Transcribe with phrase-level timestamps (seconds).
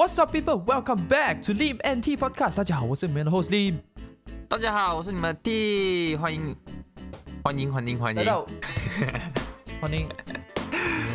[0.00, 0.62] What's up, people?
[0.66, 2.56] Welcome back to Lim NT Podcast。
[2.56, 3.74] 大家好，我是你们的 host Lim。
[4.48, 6.56] 大家好，我是你们的 T，欢迎
[7.42, 8.24] 欢迎欢迎欢迎！
[9.78, 10.08] 欢迎。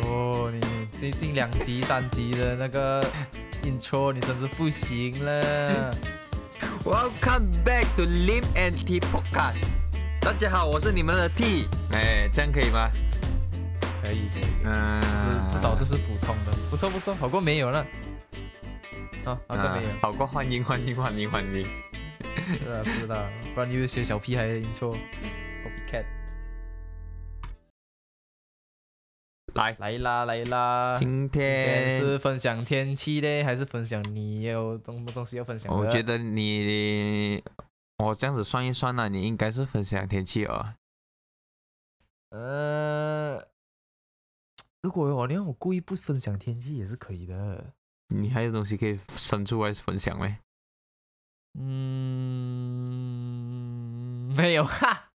[0.04, 3.04] 哦，你最近两集、三集的那个
[3.64, 5.92] intro，你真是不行了。
[6.84, 9.64] Welcome back to Lim and T Podcast。
[10.20, 11.66] 大家好，我是你们的 T。
[11.90, 12.88] 哎，这样可以吗？
[14.00, 15.00] 可以，可以，嗯，
[15.50, 17.84] 至至少这是补充的，不错不错，好过没有了。
[19.26, 21.64] 啊，没有嗯，好过欢迎欢迎欢迎欢迎。
[21.64, 26.04] 是啊，是的，不然你又学小屁孩的 intro，copycat。
[29.54, 35.76] 来，来啦来啦，今今天天是分享天气嘞，还是分享你有东东西要分享？
[35.76, 37.42] 我觉得你，
[37.98, 40.74] 我这样子算一算呢、你应该是分享天气哦。
[42.30, 43.48] 呃，
[44.82, 47.72] 如果我连我故意不分享天气也是可以的。
[48.08, 50.38] 你还有东西可以伸出来分享没？
[51.58, 51.64] 嗯，
[54.36, 55.10] 没有哈，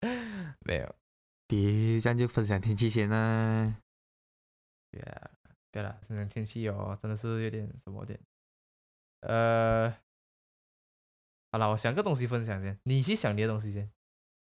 [0.66, 0.94] 没有。
[1.48, 3.76] 咦，这样就分享天气先啦。
[4.90, 5.30] 对啊，
[5.70, 8.18] 对了，现在天气哦，真的是有点什么点。
[9.20, 9.88] 呃，
[11.52, 13.88] 好了，我想个东西分享先，你去想你的东西先。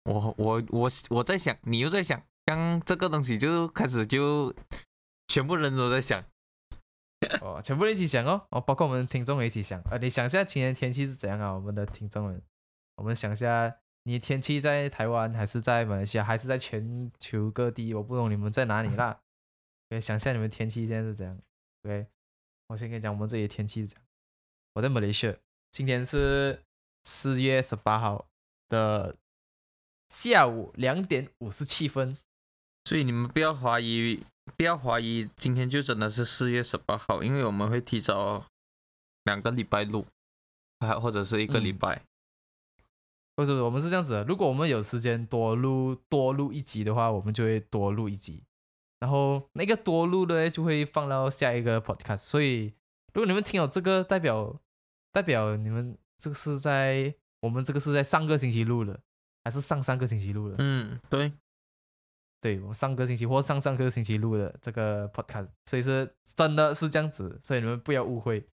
[0.05, 4.55] 我我我我在想，你又在想，刚这个东西就开始就
[5.29, 6.25] 全部人都在想。
[7.43, 9.81] 哦，全部人一起想哦，哦，包括我们听众也一起想。
[9.91, 11.53] 呃，你想一下今天天气是怎样啊？
[11.53, 12.43] 我们的听众们，
[12.97, 17.93] 我们想一下，你天气在台湾还是在马来西亚，还是在全球各地？
[17.95, 19.21] 我不懂你们在哪里啦。
[19.91, 21.39] 可以想象你们天气现在是怎样
[21.85, 22.07] ？OK，
[22.69, 24.05] 我先跟你讲，我们这里的天气是这样。
[24.75, 25.37] 我在马来西亚，
[25.71, 26.65] 今天是
[27.05, 28.27] 四月十八号
[28.69, 29.17] 的
[30.09, 32.17] 下午两点五十七分。
[32.87, 34.23] 所以你们不要怀疑，
[34.57, 38.47] 不要怀疑，今天就真的是四月十八号，因为我们会提早
[39.25, 40.07] 两个礼拜录，
[40.81, 42.03] 还或者是一个礼嗯拜。
[43.37, 44.25] 不是，我们是这样子的。
[44.25, 48.45] 如果我们有时间多录多录一集的话，我们就会多录一集。
[49.01, 52.19] 然后那个多录的就会放到下一个 podcast。
[52.19, 52.73] 所以，
[53.13, 54.61] 如果你们听到这个，代表
[55.11, 59.01] 代表你们这个是在我们这个是在上个星期录的，
[59.43, 60.57] 还是上上个星期录的？
[60.59, 61.33] 嗯，对，
[62.45, 68.47] 对，我上个星期或上上个星期录的这个 podcast，所以是真的是这样子，所以你们不要误会，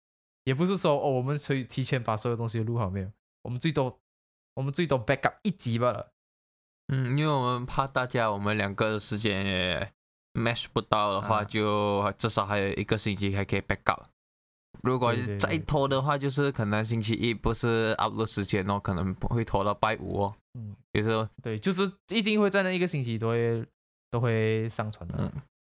[0.44, 3.10] 也不是说哦，我们可以提前把所有东西录好没有，
[3.42, 3.98] 我们最多
[4.54, 6.12] 我们最多 backup 一集罢了。
[6.92, 9.92] 嗯，因为我们怕大家我们两个的时间也
[10.34, 14.04] match 不到的话，啊就至少还有一个星期还可以 back up。
[14.84, 20.36] 如果再拖的话，就是可能星期一不是 upload 时间哦，可能会拖到拜五哦。
[20.54, 23.66] 嗯，有时候对，就是一定会在那一个星期都会
[24.10, 25.32] 都会上传的，嗯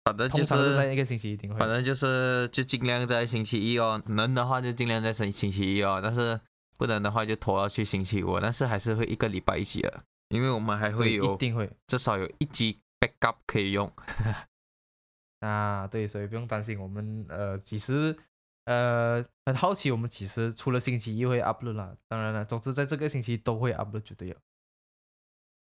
[0.04, 1.56] 反正就是那一个星期一定会。
[1.60, 6.40] 反正就是就尽量在星期一哦，能的话就尽量在星星期一哦，但是
[6.76, 13.92] 不能的话就拖到去星期五，但是还是会一个礼拜一集的，因为我们还对会有一定会至少有一集 backup 可以用。
[15.38, 18.16] 啊，对，所以不用担心，我们呃几时
[18.64, 24.40] 呃很好奇，我们几时除了星期一会 upload 啦，当然了，总之在这个星期都会 upload 就对了。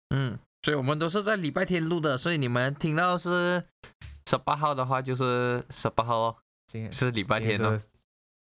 [0.09, 3.63] 嗯，所以我们都是在礼拜天录的，所以你们听到是
[4.27, 7.79] 十八号的话，就是十八号哦，今天是礼拜天哦。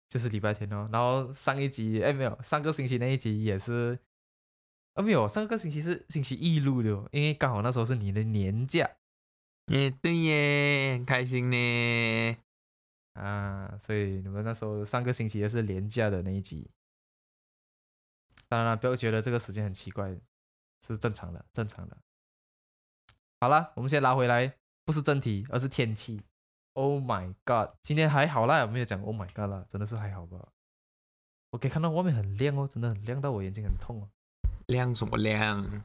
[0.07, 0.87] 就是礼拜天哦。
[0.89, 3.99] 然后上一集哎没有，上个星期那一集也是，
[4.93, 8.89] 啊没有，上个星期是星期一录的哦，因为刚好那时候是你的年假
[9.65, 12.37] 也对耶，很开心呢。
[13.15, 16.69] 啊，所以你们那时候上个星期也是年假的那一集。
[18.47, 20.17] 当然了，不要觉得这个时间很奇怪，
[20.85, 21.97] 是正常的，正常的。
[23.39, 26.23] 好了，我们先拉回来，不是正题，而是天气。
[26.73, 30.49] Oh my god，今天还好啦，没有讲 Oh my god 啦，真的是还好吧。
[31.51, 34.09] 我可以看到外面很亮哦，真的很亮到我眼睛很痛哦。
[34.67, 35.83] 亮什么亮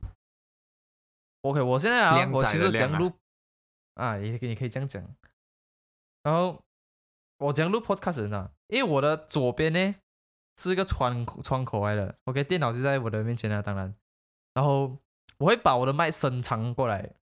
[1.43, 3.13] ？OK，我现在啊，我其实讲录
[3.95, 5.03] 啊，也可以，可以这样讲。
[6.23, 6.63] 然后
[7.39, 9.95] 我讲录 podcast 呢，因为我的左边呢
[10.57, 13.95] 是一个窗口窗口来的，OK，电脑就在我的面前啊，当然，
[14.55, 14.99] 然后
[15.39, 17.15] 我会把我的麦伸长过来，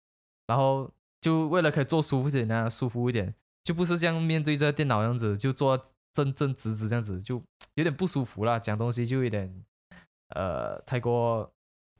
[0.46, 0.90] 然后
[1.20, 5.82] 就为了可以坐舒服一点啊，舒服一点，就不是像面对着电脑样子，就坐
[6.12, 7.42] 正正直直这样子，就
[7.74, 9.64] 有点不舒服啦，讲东西就有点
[10.30, 11.52] 呃太过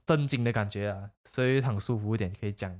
[0.05, 2.77] 正经的感觉啊，所以很舒服一点，可以讲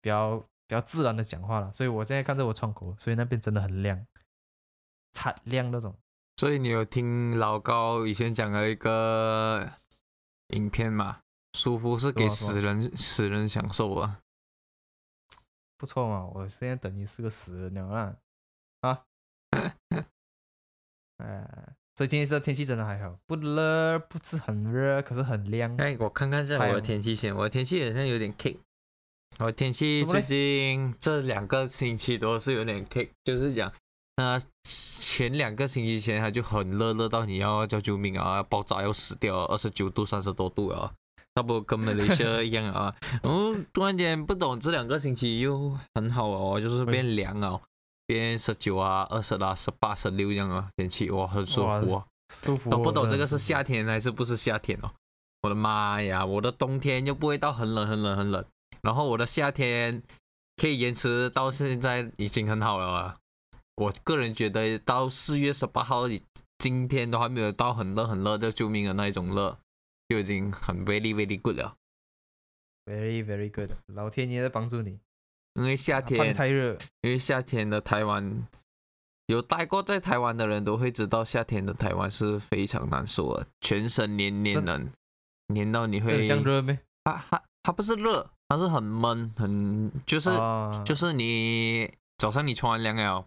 [0.00, 1.72] 比较比较自然的讲话了。
[1.72, 4.04] 所以我现在看着我窗口，所以那边真的很亮，
[5.12, 5.94] 惨亮那种。
[6.38, 9.70] 所以你有听老高以前讲的一个
[10.48, 11.20] 影片吗？
[11.56, 14.20] 舒服是给死人死人享受啊。
[15.78, 18.16] 不错嘛，我现在等于是个死人了啦。
[18.82, 19.02] 啊，
[21.18, 25.74] 哎，所以今天这天气真的还好，不热，不是很热，可是很亮。
[25.78, 28.58] 哎，我看看一下我的天气先，我的天气好像有点 kick。
[29.38, 33.72] 我天气最近这两个星期都是有点 kick，就是讲，
[34.16, 40.94] 那，前两个星期前它就很热，热到你要叫救命啊，要爆炸要死掉，二十九度、三十多度啊，
[41.36, 42.92] 差不多跟马来西亚一样啊。
[43.22, 47.60] 然后突然间不懂，这两个星期又很好哦，就是变凉了，
[48.06, 52.06] 变十九啊、二十啊、十八、十六这样啊，天气哇很舒服啊。
[52.32, 52.72] 舒服、哦。
[52.72, 54.90] 都不懂这个是夏天还是不是夏天哦。
[55.42, 58.44] 我的妈呀，我的冬天又不会到很冷很冷很冷，
[58.80, 60.02] 然后我的夏天
[60.56, 63.16] 可以延迟到现在已经很好了啊。
[63.76, 66.04] 我个人觉得到四月十八号，
[66.58, 69.58] 今天都还没有到很热很热的救命的那一种热，
[70.08, 71.76] 就已经很 very very good 了。
[72.84, 75.00] very very good，老天爷在帮助你。
[75.54, 78.46] 因为夏天，太热，因为夏天的台湾，
[79.26, 84.86] 有待过在台湾的人都会知道，夏天的台湾是非常难受的，全身黏黏的，
[85.46, 86.78] 黏到你这会里这样热咩？
[87.04, 93.26] 它它它不是热，它是很闷，很就是、啊就是你早上你冲完凉了，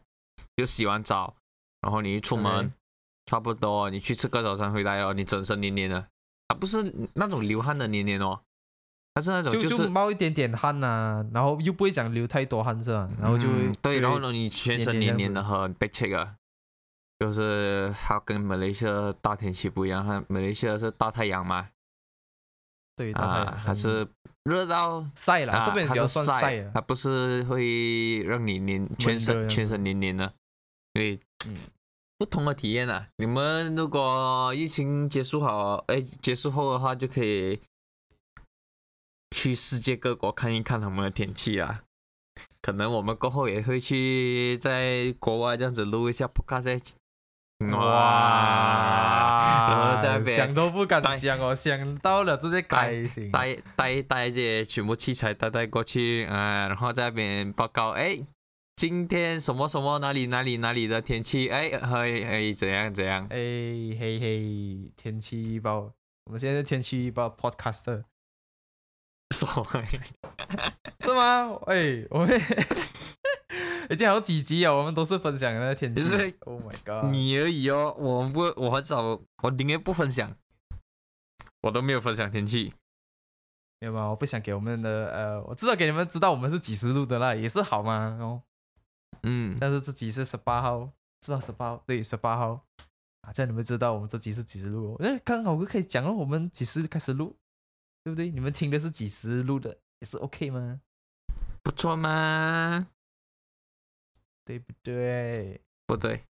[0.56, 1.36] 就洗完澡，
[1.82, 2.72] 然后你一出门
[3.26, 6.08] 差不多你去吃个早餐回来哦，你整身黏黏的，
[6.50, 8.42] 它不是那种流汗的黏黏哦，
[9.14, 13.10] 它是那种就是冒一点点汗呐、然后又不会讲流太多汗是吧？
[13.22, 13.48] 然后就
[13.82, 16.36] 对，然后呢你全身黏黏的很被 check 啊。
[17.20, 21.68] 就是它跟马来西亚大天气不一样，它马来西亚是大太阳嘛，
[22.96, 24.08] 对，大啊，概还是
[24.46, 26.72] 热到晒了，啊，这边比较算晒了。
[26.74, 30.34] 它不是会让你黏全身全身黏黏的，
[30.94, 31.56] 对，嗯
[32.20, 33.08] 不同的体验啊。
[33.16, 37.62] 你们如果疫情结束好，哎，结束后的话，就可以
[39.36, 41.84] 去世界各国看一看他们的天气啊。
[42.62, 46.92] 可能我们过后也会去在国外这样子录一下 podcast，
[47.72, 53.32] 哇，然后在那边想都不敢想哦，想到了直接开心。
[53.32, 58.20] 带带带这些全部器材带带过去，啊、然后在那边报告，哎，
[58.80, 65.92] 今天什么什么哪里哪里哪里的天气，哎，嘿，哎，怎样怎样，哎嘿嘿，天气预报，
[66.24, 68.06] 我们现在是天气预报 podcaster
[69.32, 69.66] 什么？
[71.02, 71.60] 是吗？
[71.66, 72.42] 哎，我们
[73.92, 77.12] 已经好几集了，我们都是分享那个天气就是 Oh my god！
[77.12, 79.02] 你而已哦，我不，我很少，
[79.44, 80.38] 我宁愿不分享，
[81.64, 82.72] 我都没有分享天气。
[83.82, 84.08] 没有吗？
[84.08, 88.18] 我不想给我们的呃，我至少给你们知道我们是几时录的啦，也是好吗。
[88.22, 88.42] 哦，
[89.24, 90.92] 嗯，但是这集是十八号，
[91.26, 91.40] 是吧？
[91.40, 92.66] 十八号，对，十八号
[93.22, 94.98] 啊，这样你们知道我们这集是几时录哦。
[95.00, 97.36] 那刚好我可以讲了，我们几时开始录，
[98.04, 98.30] 对不对？
[98.30, 100.82] 你们听的是几时录的，也是 OK 吗？
[101.62, 102.88] 不错嘛，
[104.46, 106.24] 对不对不对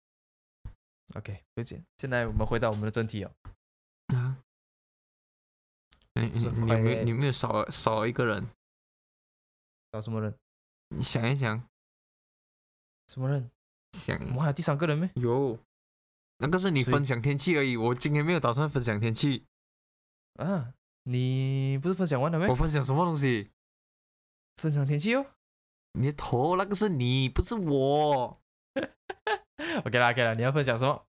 [1.13, 1.85] ？OK，不见。
[1.97, 3.31] 现在我们回到我们的正题哦。
[4.15, 4.37] 啊。
[6.15, 8.45] 你你你有没有你有没有少少一个人？
[9.91, 10.35] 找什么人？
[10.89, 11.68] 你想一想，
[13.09, 13.49] 什么人？
[13.97, 15.09] 想我们还有第三个人没？
[15.15, 15.57] 有，
[16.37, 17.75] 那个是你分享天气而已。
[17.75, 19.47] 我今天没有打算分享天气，
[20.35, 20.75] 啊，
[21.05, 22.53] 你不是分享完了没我？
[22.53, 23.49] 分享什么东西？
[24.57, 25.25] 分享天气哦。
[25.93, 28.39] 你的头那个是你，不是我。
[29.83, 31.03] OK 啦，OK 啦，你要分享什么？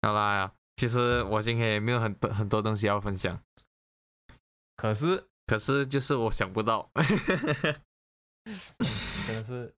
[0.00, 3.42] 好啦，其实我今天也没有很多很多东西要分享，
[4.74, 6.90] 可是可是就是我想不到，
[9.26, 9.74] 真的是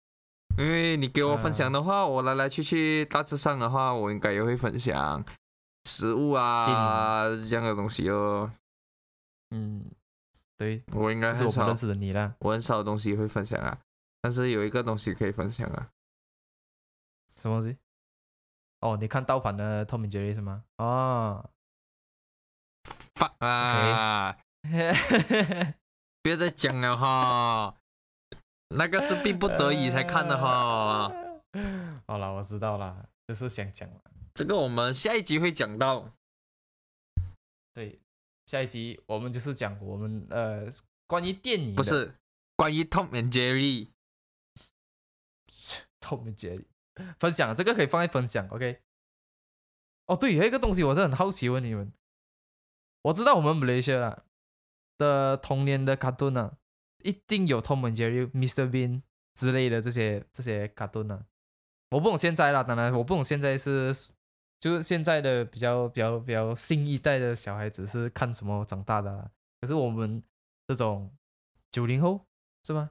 [0.59, 5.25] 因为你给我分嗯享的话，我来来去去大致上的话，我应该也会分享
[5.85, 8.53] 食物啊这样的东西哦。
[9.51, 9.85] 嗯，
[10.59, 12.35] 对，我应该是我们认，识的你啦。
[12.41, 13.79] 我很少东西会分享啊，
[14.21, 15.89] 但是有一个东西可以分享啊。
[17.37, 17.79] 什么东西？
[18.81, 20.65] 哦，你看盗版的 Tom and Jerry 是吗？
[20.77, 21.49] 哦
[23.15, 24.37] ，fuck 啊！
[26.21, 27.75] 别 再讲了哈，
[28.69, 31.11] 那个是逼不得已才看的哈。
[32.07, 34.01] 好了，我知道了，就是想讲了。
[34.35, 36.13] 这个我们下一集会讲到。
[37.73, 37.99] 对，
[38.47, 40.67] 下一集我们就是讲我们呃
[41.07, 42.15] 关于电影不是
[42.57, 43.87] 关于 Tom and Jerry，Tom
[46.29, 46.65] and Jerry
[47.19, 48.81] 分享，这个可以放在分享，OK。
[50.07, 51.93] 哦，对，还有一个东西我是很好奇问你们，
[53.03, 54.25] 我知道我们马来西亚啦
[54.97, 56.57] 的童年的卡通啊，
[57.03, 58.69] 一定有 Tom and Jerry、Mr.
[58.71, 59.03] Bean
[59.35, 61.27] 之类的这些这些卡通啊。
[61.91, 63.95] 我不懂现在啦，当然我不懂现在是
[64.61, 69.31] 就是现在的比较比较比较新一代的小孩子是看什么长大的啦。
[69.61, 70.23] 可是我们
[70.67, 71.11] 这种
[71.71, 72.27] 九零后
[72.65, 72.91] 是吗？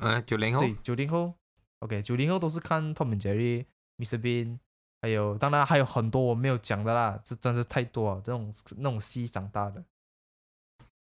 [0.00, 1.34] 呃，九零后对，九零后
[1.80, 3.66] ，OK，九零后都是看 Tom and Jerry、
[3.98, 4.18] Mr.
[4.18, 4.58] Bean，
[5.02, 9.84] 还还有当然还有很多我没有讲的啦，这真是太多了，这种那种戏长大的。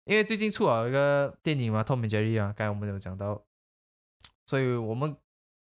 [0.06, 3.44] 因为最近出了一个电影嘛，《Tom and Jerry》啊，刚才我们有讲到，
[4.46, 5.16] 所以我们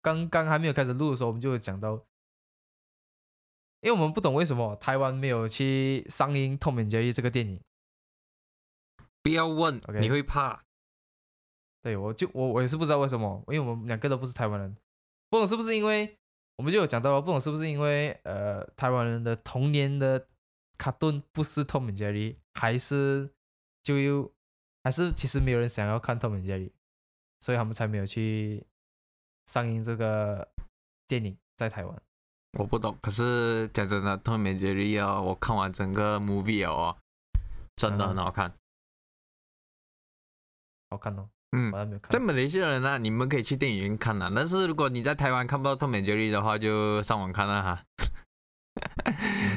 [0.02, 1.94] 刚刚还没有开始录的时候，我们就有讲到，
[3.82, 7.62] 因为我们不懂为什么台湾没有去上映《Tom and Jerry》这个电影。
[9.22, 10.64] 不要问你会怕。
[11.82, 14.76] 对，我就我我也是不知道为什么，因为我们两个都不是台湾人，
[15.30, 16.18] 不懂是不是因为
[16.58, 20.28] 我们就有讲到了，不懂是不是因为呃台湾人的童年的
[20.78, 23.30] 卡顿不是 Tom and Jerry，还是
[23.84, 24.32] 就又
[24.84, 26.72] 还是其实没有人想要看 Tom and Jerry，
[27.40, 28.66] 所以他们才没有去
[29.48, 30.48] 上映这个
[31.08, 32.02] 电影在台湾。
[32.58, 36.98] 我不懂，可是讲真的，《Tom and Jerry》啊，我看完整个 movie 了哦，
[37.76, 38.52] 真的嗯很好看。
[40.90, 42.20] 好看哦，嗯我，还没有看在。
[42.20, 47.86] 马来西亚人呢、你们可以去电影院看啊、但是如果你在台湾看不到《Tom and Jerry》的话，就上网看啦哈。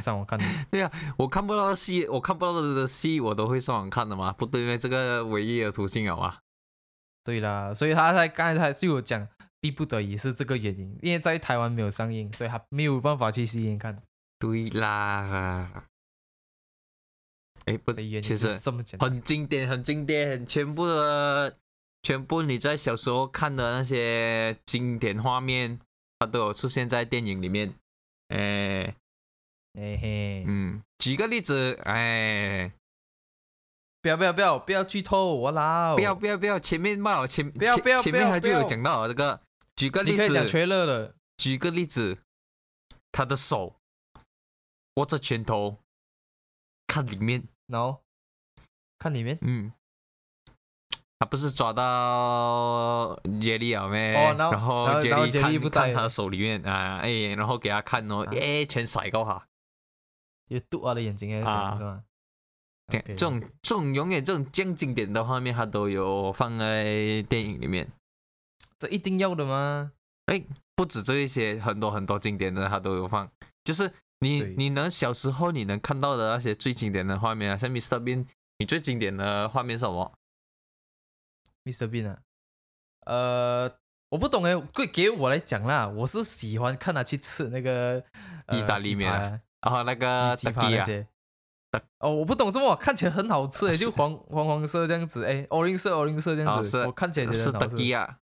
[0.01, 0.45] 上网看的。
[1.19, 4.77] 我看不到的戏，我看不到的戏，我都会上网看的嘛，不对吗？
[4.77, 6.39] 这个唯一的途径好吗？
[7.25, 9.29] 对啦，所以他在刚才他就有讲，
[9.61, 14.03] 逼不得已是这个原因，因为在台湾没有上映，所以他没有办法去戏院看。
[14.39, 15.85] 对啦，
[17.67, 19.09] 哎，不的原因其就是实这么简单。
[19.09, 21.57] 很经典，很经典，全部的
[22.03, 25.79] 全部你在小时候看的那些经典画面，
[26.19, 27.73] 它都有出现在电影里面。
[28.35, 28.97] 哎，
[29.75, 32.71] 嘿嘿，嗯，举个例子，哎，
[34.03, 35.95] 不要不要不要不要剧透，我老。
[35.95, 38.61] 不要不要不要，前面嘛，前前不要不要前面他就有不要。
[38.61, 39.41] 不要讲到这个，
[39.77, 42.19] 举个例你可以讲乐了，举个例子，
[43.11, 43.77] 他的手
[44.97, 45.79] 握着拳头，
[46.87, 48.03] 看里面，然后
[48.99, 49.39] 看里面。
[49.41, 49.73] 嗯，
[51.19, 54.15] 他不是抓到杰利了咩？
[54.17, 58.33] 哦然后杰杰利看看他手里面啊，哎，然后给他看哦，啊。
[58.39, 59.47] 哎，全甩过哈。
[60.49, 62.03] 有嘟啊的眼睛哎，啊
[62.89, 67.91] 讲这种这种永远这种这样经典的画面，他都有放在电影里面。
[68.79, 69.93] 这一定要的吗？
[70.75, 73.31] 不止这一些，很多很多经典的他都有放。
[73.65, 78.01] 就是你你能小时候你能看到的那些最经典的画面啊，像 Mr.
[78.01, 78.27] Bean，
[78.59, 80.13] 你最经典的画面是什么
[81.65, 81.89] ？Mr.
[81.89, 82.19] Bean 啊，
[83.07, 88.05] 呃，我不懂哎，给给我来讲啦，我是喜欢看他去吃那个
[88.47, 91.07] 呃意大利面然后那个鸡啊，那些。
[92.01, 97.83] 哦，我不懂这么看起来很好吃 诶，就黄黄黄色这样子，哎，orange 色 orange 色这样子，我看起来觉得是很好 t 吃。
[97.85, 98.19] a 啊，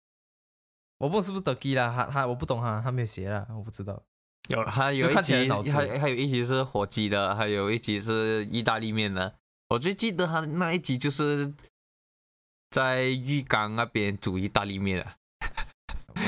[0.98, 4.00] 我不懂是不是德基啦，他他我不懂哈，他没有写啦，我不知道。
[4.48, 9.34] 有他有一集很好吃还还有一集是火鸡的，还有一集是意大利面的。
[9.68, 11.52] 我最记得他那一集就是
[12.70, 15.16] 在浴缸那边煮意大利面啊。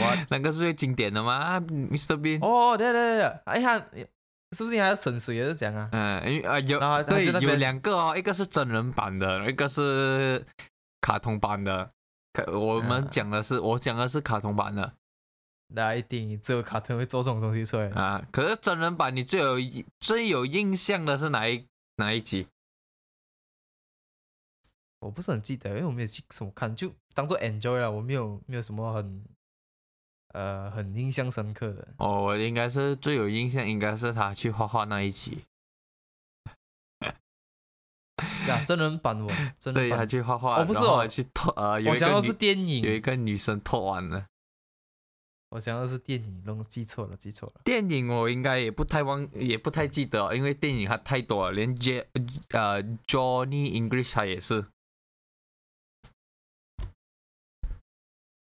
[0.00, 2.16] 哇 那个是最经典的吗，Mr.
[2.16, 2.38] Bean。
[2.45, 3.87] 哦，对对对，哎呀，
[4.52, 5.88] 是不是还要省水还是讲啊？
[5.92, 10.44] 嗯，因为啊有啊对有两个哦，一个是真人版的，一个是
[11.00, 11.90] 卡通版的。
[12.32, 14.94] 可我们啊讲的是，我讲的是卡通版的
[15.68, 17.88] 那一定只有卡通会做这种东西出来。
[17.90, 18.23] 啊。
[18.30, 19.56] 可是真人版你最有
[20.00, 21.66] 最有印象的是哪一
[21.97, 22.47] 哪一集？
[25.00, 29.25] 我不是很记得，因为我没有去什么看，就当做 enjoy 了，我没有没有什么很
[30.32, 31.88] 呃很印象深刻的。
[31.98, 35.44] 哦，我应该是最有印象，应该是他去画画那一集。
[38.48, 44.26] 呀，真人版我真人对，他，去画画，哦不是去偷呃，我想要是电影有一，个女生偷完了。
[45.50, 47.60] 我想要是电影，弄记错了，记错了。
[47.62, 52.08] 电影我应该也不太忘，也不太记得哦，因为电影它太多了，连 J
[52.50, 54.64] 呃 Johnny English 他也是，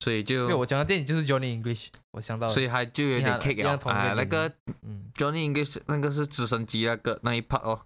[0.02, 7.86] 所以因就为我讲的电影就是 Johnny English，我想到了，所以他就有点 kick 啊，那个嗯，Johnny English 那个是直升机那个那一 part 哦，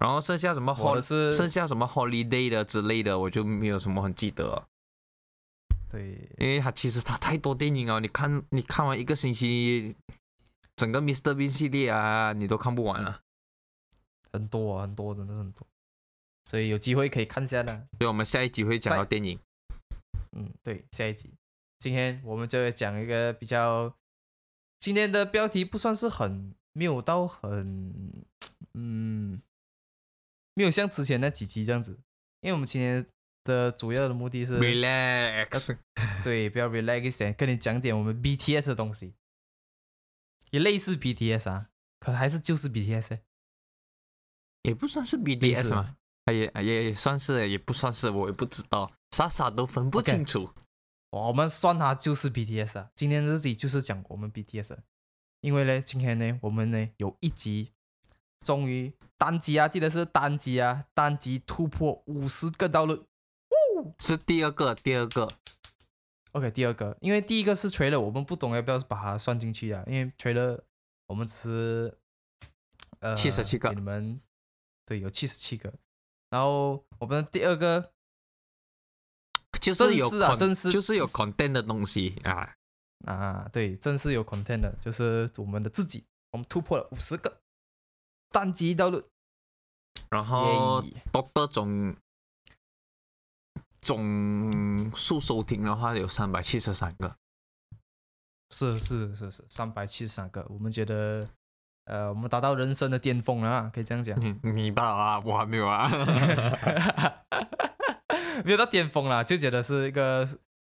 [0.00, 4.66] 然后剩下什么 hol 是剩下什么 holiday 的之类的，我就没有什么很记得了，
[5.88, 9.94] 对，因为它其实它太多电影哦，你看你看完一个星期，
[10.74, 13.20] 整个 Mr Bean 系列啊，你都看不完了。
[14.32, 15.64] 很多啊，很多，真的是很多，
[16.46, 17.86] 所以有机会可以看一下的。
[17.98, 19.38] 所以我们下一集会讲到电影。
[20.36, 21.34] 嗯，对，下一集，
[21.78, 23.96] 今天我们就会讲一个比较，
[24.80, 28.24] 今天的标题不算是很没有到很，
[28.74, 29.40] 嗯，
[30.54, 32.00] 没有像之前那几集这样子，
[32.40, 33.06] 因为我们今天
[33.44, 35.78] 的主要的目的是 Relax，
[36.24, 39.14] 对，不要 relax 一点，跟你讲点我们 BTS 的东西，
[40.50, 41.70] 也类似 BTS 啊，
[42.00, 43.22] 可还是就是 BTS，欸
[44.62, 45.96] 也不算是 BTS 似嘛，
[46.32, 50.50] 也也也算是，也不算是，我也不知道，傻傻都分不清楚。
[51.10, 52.90] 我们算它就是 BTS 啊。
[52.94, 54.82] 今天这集就是讲我们 BTS，啊。
[55.42, 57.72] 因为呢，今天呢，我们呢有一集，
[58.44, 63.04] 终于单集啊，记得是单集啊，单集突破五十个道路。
[63.98, 65.28] 是第二个，第二个
[66.30, 70.60] ，OK，第二个，因为第一个是 trailer，我们不懂要不要把它算进去啊，因为 trailer
[71.08, 71.98] 我们只是
[73.00, 73.70] 呃七十七个。
[73.70, 74.20] 给你们
[74.86, 75.74] 对有七十七个，
[76.30, 77.92] 然后我们的第二个
[79.60, 82.54] 就是有啊就是有 content 的东西啊。
[83.04, 87.40] 啊，对，正是有 content 的，就是我们的自己，我们突破了五十个
[88.30, 89.02] 单集道路，
[90.08, 91.96] 然后耶多的总
[93.80, 97.16] 总数收听的话有三百七十三个，
[98.50, 101.26] 是是是是，三百七十三个，我们觉得
[101.86, 104.16] 呃，我们达到人生的巅峰了啊，可以这样讲。
[104.20, 105.90] 你你吧啊，我还没有啊。
[108.44, 110.28] 没有到巅峰啦，就觉得是一个，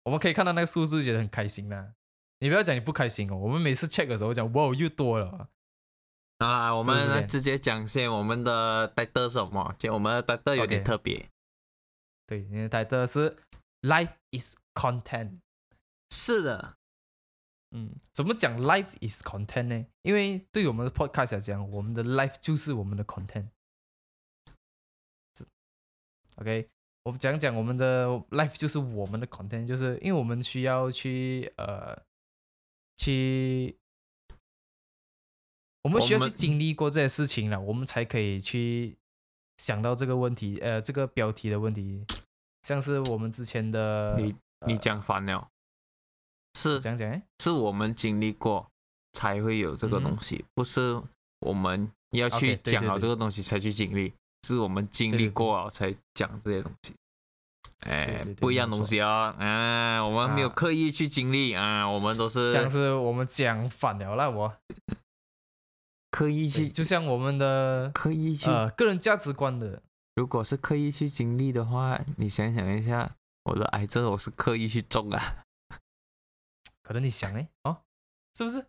[0.04, 1.94] 我们可以看到那个数字，觉得很开心啦。
[2.40, 5.50] 你不要讲你不开心哦，我们每次 check 的时候讲，哇，又多了。
[6.40, 9.74] 啊，我们来直接讲先我们的 title 什么？
[9.80, 11.30] 就我们的 title 有点特别
[12.28, 13.36] 对，你的 title 是
[13.82, 15.40] Life is content。
[16.10, 16.76] 是的，
[17.72, 19.86] 嗯，怎么讲 Life is content 呢？
[20.02, 23.48] 因为对于我们的 podcast 来讲，我们的 life 就是我们的 content。
[25.38, 25.46] 是
[26.36, 26.70] OK，
[27.06, 31.96] 我们讲讲我们的 life 就是我们的 content，就是因为我们需要去呃
[32.98, 33.78] 去，
[35.84, 38.98] 我们需要去经历过这些事情了，我们才可以去
[39.58, 42.04] 想到这个问题，呃，这个标题的问题，
[42.64, 44.36] 像是我们之前的你
[44.66, 45.48] 你呃讲反了，
[46.56, 48.68] 是讲讲哎，是我们经历过
[49.14, 51.00] 才会有这个东西，不是
[51.42, 54.12] 我们要去讲好这个东西才去经历，
[54.46, 56.94] 是我们经历过了才讲这些东西。
[57.88, 59.36] 哎对对，对不一样东西啊！
[59.38, 64.58] 啊，我们没有啊刻意去经历啊，我们都是这样是我们讲反了啦，我。
[66.12, 68.50] 刻意去，就像我们的刻意去。
[68.50, 69.82] 呃个人价值观的，
[70.16, 75.44] 如果是刻意去经历的话，你想想一下，我的癌症我是刻意去种啊。
[76.82, 77.82] 可能你想哎，哦，
[78.38, 78.66] 是不是？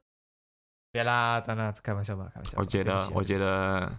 [0.91, 2.59] 别啦，当然开玩笑吧，开玩笑。
[2.59, 3.93] 我觉得我觉，得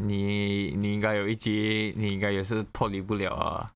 [0.00, 3.74] 你你应该有一集，你应该也是脱离不了啊。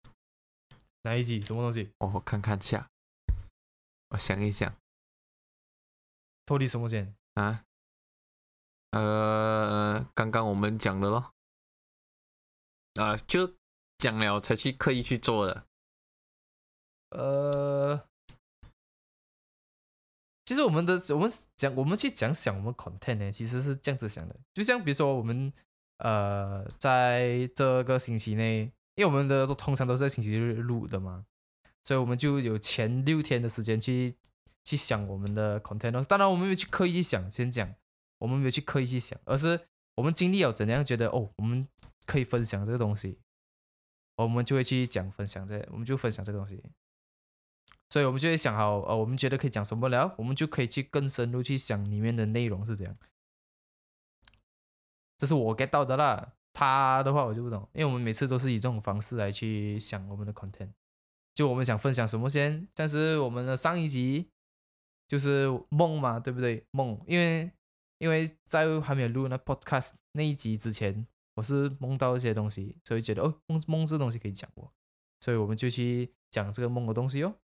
[1.03, 2.89] 哪一集什么东西我看看下，
[4.11, 4.73] 我想一想
[6.47, 7.15] 脱离什么线？
[7.35, 7.65] 啊，
[8.91, 11.33] 呃，刚刚我们讲的咯，
[12.95, 13.55] 啊，就
[13.99, 15.67] 讲了才去刻意去做的。
[17.11, 18.07] 呃，
[20.45, 25.53] 其实我们的我们讲我们去讲想我们 content 呢，其实是这样子想的，就像比如说我们
[25.99, 31.25] 呃在这个星期内，因为我们的都通常都是在星期日录的嘛，
[31.85, 34.15] 所以我们就有前六天的时间去
[34.65, 36.05] 去想我们的 content。
[36.05, 37.75] 当然我们没有去刻意去想，先讲
[38.19, 39.61] 我们没有去刻意去想，而是
[39.97, 41.67] 我们经历了怎样觉得哦，我们
[42.07, 43.19] 可以分享这个东西，
[44.17, 46.63] 我们就会去讲分享这，我们就分享这个东西。
[47.89, 52.97] 所以我们就会想好，呃，我们觉得可以讲什么了，我们就可以去更深入去想里面的内容是怎样。
[55.23, 56.35] 这是我 get 到的啦。
[56.53, 60.73] 他的话我就不懂，因为我们每次都是以这种方式来去想我们的 content。
[61.33, 64.29] 就我们想分享什么先，但是我们的上一集
[65.07, 66.67] 就是梦嘛，对不对？
[66.73, 67.49] 梦，因为
[67.99, 71.07] 因为在还没有录那 podcast 那一集之前，
[71.37, 74.69] 我是梦到一些东西，所以觉得哦，梦梦这东西可以讲哦，
[75.21, 77.37] 所以我们就去讲这个梦的东西哦。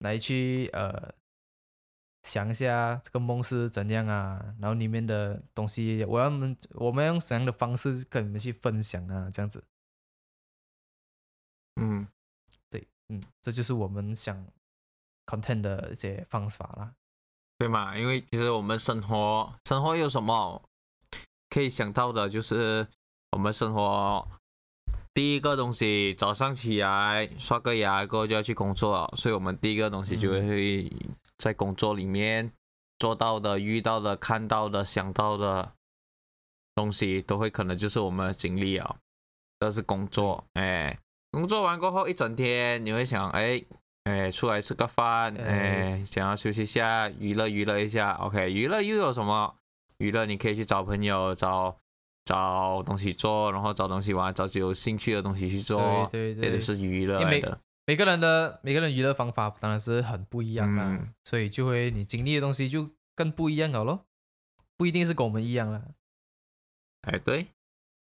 [0.00, 1.14] 来去呃
[2.22, 9.64] 想一下这个梦是怎样啊，然后里面的东西，我要们我们用怎样的方式跟你们去分享啊，这样子，
[11.80, 12.06] 嗯，
[12.70, 14.46] 对，嗯，这就是我们想
[15.26, 16.94] content 的一些方法啦。
[17.58, 17.96] 对嘛？
[17.96, 20.60] 因为其实我们生活生活有什么
[21.48, 22.86] 可以想到的，就是
[23.30, 24.26] 我们生活
[25.14, 30.90] 第一个东西，早上起来刷个牙过后就要去工作了，所以我们第一个东西就会
[31.42, 32.52] 在工作里面
[33.00, 35.72] 做到的、遇到的、看到的、想到的
[36.72, 38.94] 东西，都会可能就是我们的经历啊。
[39.58, 40.96] 这是工作，哎，
[41.32, 43.60] 工作完过后一整天，你会想，哎，
[44.04, 48.12] 哎，出来吃个饭，哎，想要休息一下，娱乐娱乐一下。
[48.20, 49.52] OK，娱乐又有什么？
[49.98, 51.76] 娱乐你可以去找朋友，找
[52.24, 57.58] 找东西做，然后找东西玩，找有兴趣的东西去做，对对对，是娱乐来的。
[57.84, 64.06] 每个人的每个人娱乐方法当然是很不一样啦，嗯所以就会你经历的东西就更不一样了咯，
[64.76, 65.82] 不一定是跟我们一样啦。
[67.02, 67.48] 哎，对，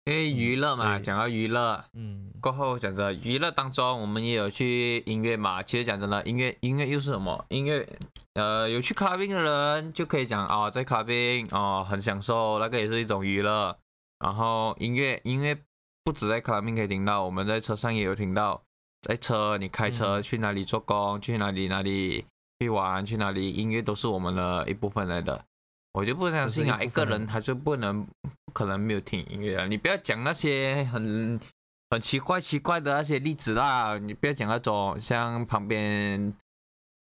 [0.04, 5.64] 因为娱乐嘛，讲到娱乐嗯，过后，讲着，娱乐当中我们也有去音乐嘛。
[5.64, 7.46] 其实讲真的，音乐音乐又是什么？
[7.48, 7.88] 音乐
[8.34, 13.78] 呃，有去 clubbing 的人就可以讲哦，在 clubbing 哦，很享受，那个也是一种娱乐。
[14.20, 15.58] 然后音乐音乐
[16.04, 18.62] 不止在 clubbing 可以听到，我们在车上也有听到。
[19.04, 22.26] 在车，你开车嗯去哪里做工，去哪里哪里
[22.60, 25.46] 去玩，去哪里，音乐都是我们的一部分来的。
[25.92, 28.04] 我就不相信啊，一个人他就不能
[28.46, 29.68] 不可能没有听音乐啊！
[29.68, 31.40] 你不要讲那些很
[31.92, 36.34] 很奇怪奇怪的那些例子啦，你不要讲那种像旁边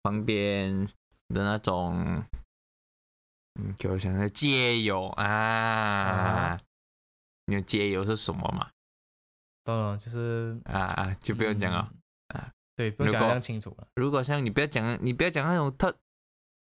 [0.02, 0.88] 旁边
[1.28, 2.24] 的那种，
[3.62, 6.60] 嗯，给我想想，街友啊，啊
[7.46, 8.70] 你有街友是什么嘛？
[9.76, 11.90] 懂了，就是啊啊，就不用讲了。
[12.34, 12.52] 嗯啊。
[12.76, 13.88] 对，不用讲如果得这样清楚了。
[13.96, 15.94] 如果像你不要讲，你不要讲那种特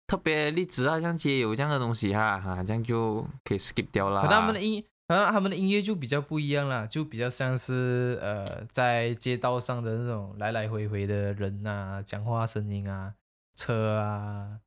[0.07, 4.21] 特别例子啊，像街友这样的东西哈哈，这样就可以 skip 掉啦。
[4.21, 13.13] 可他们的音，可能他们的音乐就比较不一样啦，就比较像是呃，在街道上的那种来来回回的人啊，讲话声音啊，
[13.55, 14.59] 车啊，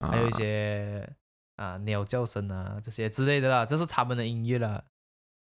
[0.00, 1.06] 还有一些
[1.56, 4.84] 啊鸟叫声啊这些之类的啦，这是他们的音乐啦。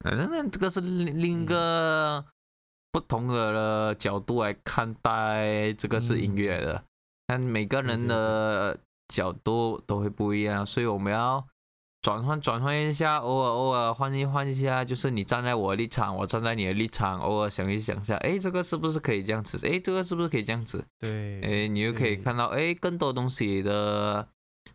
[0.04, 2.24] 反正那这个是另另一个
[2.92, 6.84] 不同的角度来看待这个是音乐的，
[7.26, 11.48] 但每个人的角度都会不一样，所以我们要
[12.02, 19.58] 转换转换一下，偶尔偶尔换一换一下，就是你站在我的立场，我站在你的立场，偶尔想一想一下，哎，这个是不是可以这样子？
[19.66, 20.86] 哎，这个是不是可以这样子？
[21.00, 24.28] 对，哎，你又可以看到，哎，更多东西的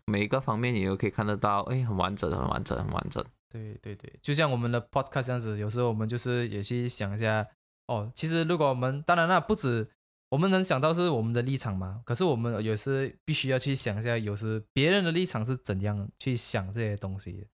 [0.05, 3.23] 每一个方面，你都可以看得到，哎，很完整，很完整，很完整。
[3.49, 7.47] 对对对，就像我们的 podcast 这样子，有时候我们就是也去想一下，
[7.87, 9.89] 哦，其实如果我们当然了，不止
[10.29, 17.47] 我们能想到是我们的立场嘛，可是我们有时必须要去想一下，有时别人的立场是怎样去想这些东西。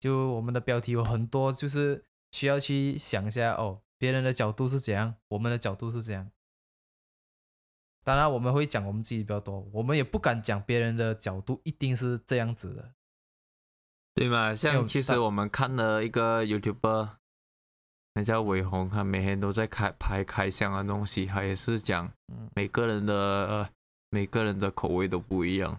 [0.00, 6.30] 就我们的标题有很多，就是需要去想一下，哦，别人的角度是怎样，我们的角度是怎样。
[8.04, 12.95] 当然，我们会讲我们自己比较多，我们也不敢讲别人的角度一定是这样子的。
[14.16, 14.54] 对嘛？
[14.54, 17.10] 像其实我们看了一个 YouTuber，
[18.14, 23.70] 那叫伟鸿，他每天都在开拍开箱的东西，他也是讲嗯，每个人的、呃、
[24.08, 25.78] 每个人的口味都不一样。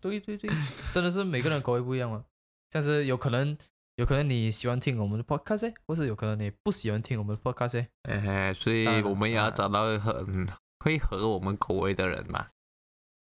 [0.00, 0.48] 对对对，
[0.92, 2.24] 真的是每个人口味不一样嘛。
[2.70, 3.58] 像是有可能，
[3.96, 7.88] 有可能你喜欢听我们的 podcast，欸或是有可能你不喜欢听我们的 podcast 欸。
[8.02, 10.46] 哎，所以我们也要找到很
[10.84, 12.46] 会合我们口味的人嘛，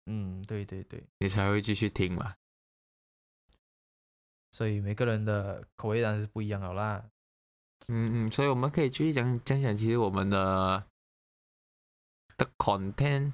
[0.07, 2.35] 嗯，对对对，你才会继续听嘛。
[4.55, 7.05] 所以每个人的口味当然是不一样好啦。
[7.89, 10.87] 嗯嗯，所以我们可以继续讲讲讲，其实我们的
[12.37, 13.33] 的 content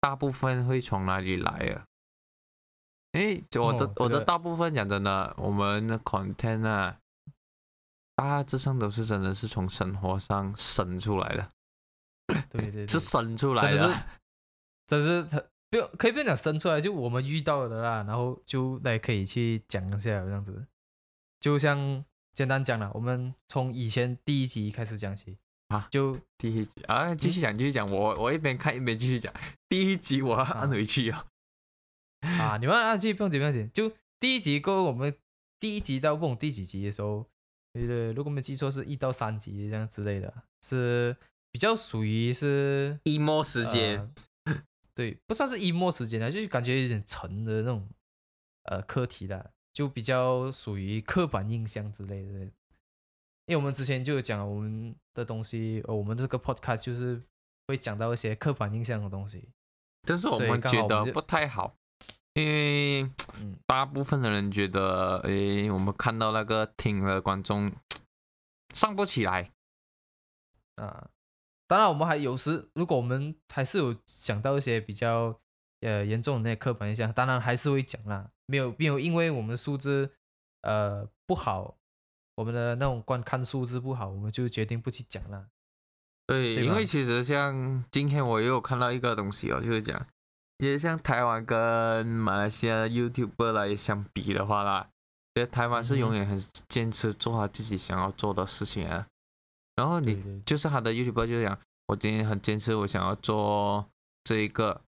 [0.00, 1.86] 大部分会从哪里来啊？
[3.12, 6.98] 诶，就我的、哦这我的大部分讲真的，我们的 content 啊，
[8.16, 11.48] 大致上都是真的是从生活上生出来的，
[12.50, 13.78] 对对对， 是生出来的。
[13.78, 14.04] 真的是，
[14.88, 20.64] 真的是很不用可以不用讲生出来，就我们遇到的啦，然后就来可以去讲一下这样子。
[21.40, 25.36] 就像简单讲了，我们从以前第一集开始讲起。
[25.68, 26.80] 啊，就第一集？
[26.84, 29.34] 啊，继续讲，继续讲，我我一边看一边继续讲。
[29.68, 31.26] 第一集我要按回去啊。
[32.20, 35.12] 啊，你们按记不用紧不用紧，就第一集过后，我们
[35.58, 37.26] 第一集到不懂第几集的时候，
[37.72, 40.32] 呃，如果没记错是一到三集这样之类的，
[40.62, 41.16] 是
[41.50, 44.10] 比较属于是 emo 时间，呃
[44.94, 47.88] 对，不算是 emo 时间了，就是感觉有点沉的那种
[48.64, 52.50] 呃课题啦，就比较属于刻板印象之类的。
[53.46, 57.20] 因为我们之前就有讲我们的东西，呃，我们这个 podcast 就是
[57.66, 59.50] 会讲到一些刻板印象的东西。
[60.06, 61.76] 但是我们觉得不太好，
[62.34, 63.02] 因为
[63.40, 67.70] 嗯，大部分的人觉得，诶，我们看到那个听的观众
[68.72, 69.50] 上不起来，
[70.76, 71.10] 啊，
[71.66, 75.40] 当然我们还有时，如果我们还是有想到一些比较
[75.80, 78.30] 呃严重的那些刻板印象，当然还是会讲啦。
[78.46, 80.10] 没有没有，因为我们素质
[80.62, 81.76] 呃不好，
[82.36, 85.46] 我们的那种观看素质不好，我们就决定不去讲了。
[86.26, 90.06] 对，因为其实像今天我也有看到一个东西哦，就是讲，
[90.58, 94.88] 也像台湾跟马来西亚 YouTuber 来相比的话啦，
[95.34, 99.06] 觉得台湾是永远很坚持做好自己想要做的事情啊。
[99.76, 103.88] 然后你就是他的 YouTuber 就讲，我今天很坚持，我想要做
[104.24, 104.80] 这一个，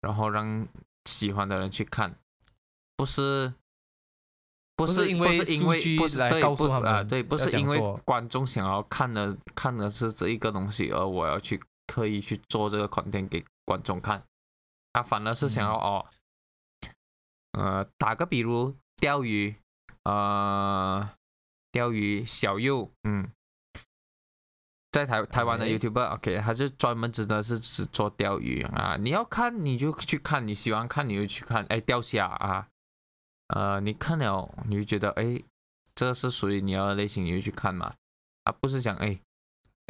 [0.00, 0.66] 然后让
[1.04, 2.14] 喜欢的人去看，
[2.96, 3.52] 不是。
[4.76, 14.24] 不不是是因为是因为数据不是来对不告诉他们啊对，不是因为观众想要看的看的是这一个东西，而我要去刻意去做这个 content 给观众看，
[14.94, 16.06] 他反而是想要、哦，
[17.52, 19.54] 呃，打个比如钓鱼，
[20.04, 21.10] 呃，
[21.70, 23.30] 钓鱼小右，嗯，
[24.92, 28.96] 在台台湾的 YouTuber，OK，、他就专门指的是只做钓鱼啊。
[28.98, 32.68] 你要看你就去看，你喜欢看你就去看，哎，钓虾啊，
[33.48, 35.40] 呃，你看了你就觉得哎，
[35.94, 37.94] 这是属于你要的类型，你就去看嘛，
[38.44, 39.20] 啊，不是讲哎。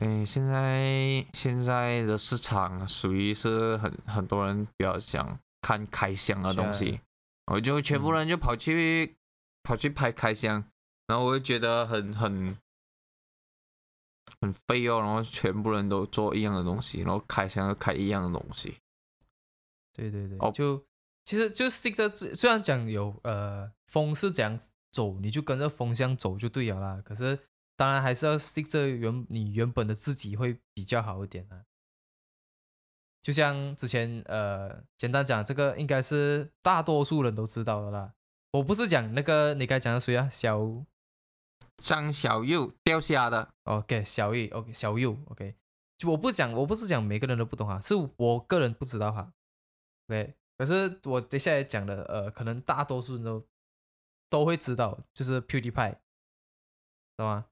[0.02, 6.98] 哎，现在现在的市场属于是很很多人比较想看开箱的东西，
[7.52, 9.14] 我就全部嗯人就跑去、
[9.62, 10.64] 跑去拍开箱，
[11.06, 12.56] 然后我就觉得很很
[14.40, 18.76] 很废哦，然后全部人都做一样的东西，然后开箱又开一样的东西，
[19.92, 20.84] 对对对，哦就
[21.24, 24.58] 其实就 stick 在，虽然讲有呃风是怎样
[24.90, 27.02] 走，你就跟着风向走就对了啦。
[27.04, 27.38] 可是
[27.76, 31.64] 当然还是要 stick 着原你原本的自己会比较好一点啊。
[33.22, 38.14] 就像之前呃，简单讲，这个应该是大多数人都知道的啦。
[38.52, 40.58] 我不是讲那个你该讲的谁啊，小
[41.80, 45.54] 张小右掉下的，OK 小玉 OK 小右 OK，
[45.98, 49.32] 就我不讲，我不是讲每个人都不懂哈，是我个人不知道哈。
[50.08, 53.46] OK，可是我接下来讲的呃，可能大多数人都
[54.28, 55.96] 都会知道，就是 PewDiePie，
[57.16, 57.46] 懂吗？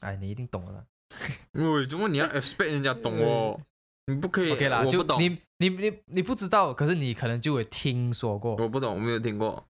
[0.00, 0.86] 哎，你一定懂了啦。
[1.52, 3.60] 喂，怎么你要 expect 人家懂哦？
[4.06, 8.56] 你不可以 OK 啦，就我不懂，你你你你不知道，可是你可能就会听说过。
[8.56, 9.68] 我不懂，我没有听过。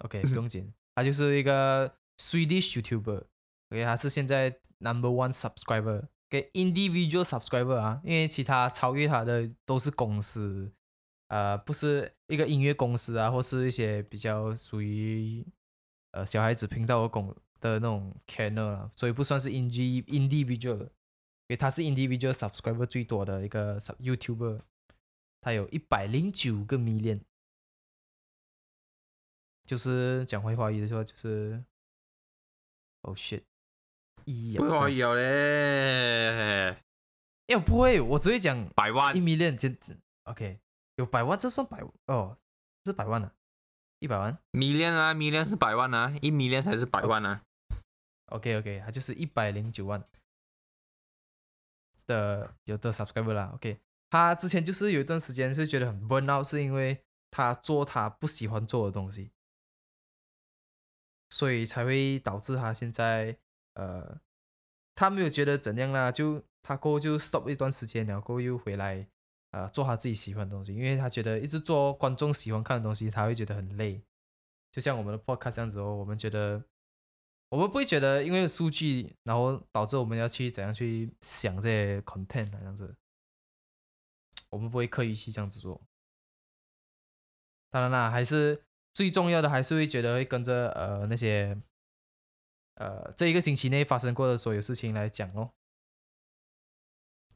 [0.00, 10.72] OK，不用紧，他就是一个 Swedish YouTuber，OK，他是现在 Number One Subscriber，给 individual subscriber 啊，因为其他超越他的都是公司，
[11.28, 15.46] 呃，不是一个音乐公司啊，或是一些比较属于
[16.12, 24.60] 呃小孩子频道的公的那种 channel 啊，所以不算是 indi individual 的，因为他是 individual subscriber 最多的一个 sub YouTuber，
[25.40, 27.20] 他有一百零九个 million。
[29.64, 31.60] 就是讲回华语的时候，就是
[33.06, 33.42] ，oh shit，
[34.24, 36.76] 一不可以了嘞，
[37.46, 40.58] 哎，我不会，我只会讲百万一 million 简直 OK，
[40.96, 42.36] 有百万，这算百哦，
[42.82, 43.32] 这是百万啊，
[44.00, 47.42] 一百万？million 啊，million 是百万啊，一 million 才是百万啊。
[48.26, 50.04] ，OK OK，它就是一百零九万
[52.06, 53.78] 的有的 subscriber 啦，OK，
[54.10, 59.30] 他之前就是有一段时间是觉得很 burn out，是因为他做他不喜欢做的东西，
[61.36, 63.36] 所以才会导致他现在
[63.74, 64.18] 呃，
[64.94, 69.06] 他没有觉得怎样啦，就他过后就 stop 一段时间，然后过后又回来
[69.50, 74.02] 呃做他自己喜欢的东西，因为他觉得一直做观众喜欢看的东西，他会觉得很累。
[74.72, 76.64] 就像我们的 podcast 这样子哦，我们觉得
[77.50, 82.96] 我们不会觉得因为数据，然后导致我们要去怎样去想这些 content 这样子，
[84.48, 85.82] 我们不会刻意去这样子做。
[87.68, 88.64] 当然啦，还是
[88.96, 91.54] 最重要的，还是会觉得会跟着呃那些
[92.76, 95.50] 呃这一个星期内发生过的所有事情来讲咯。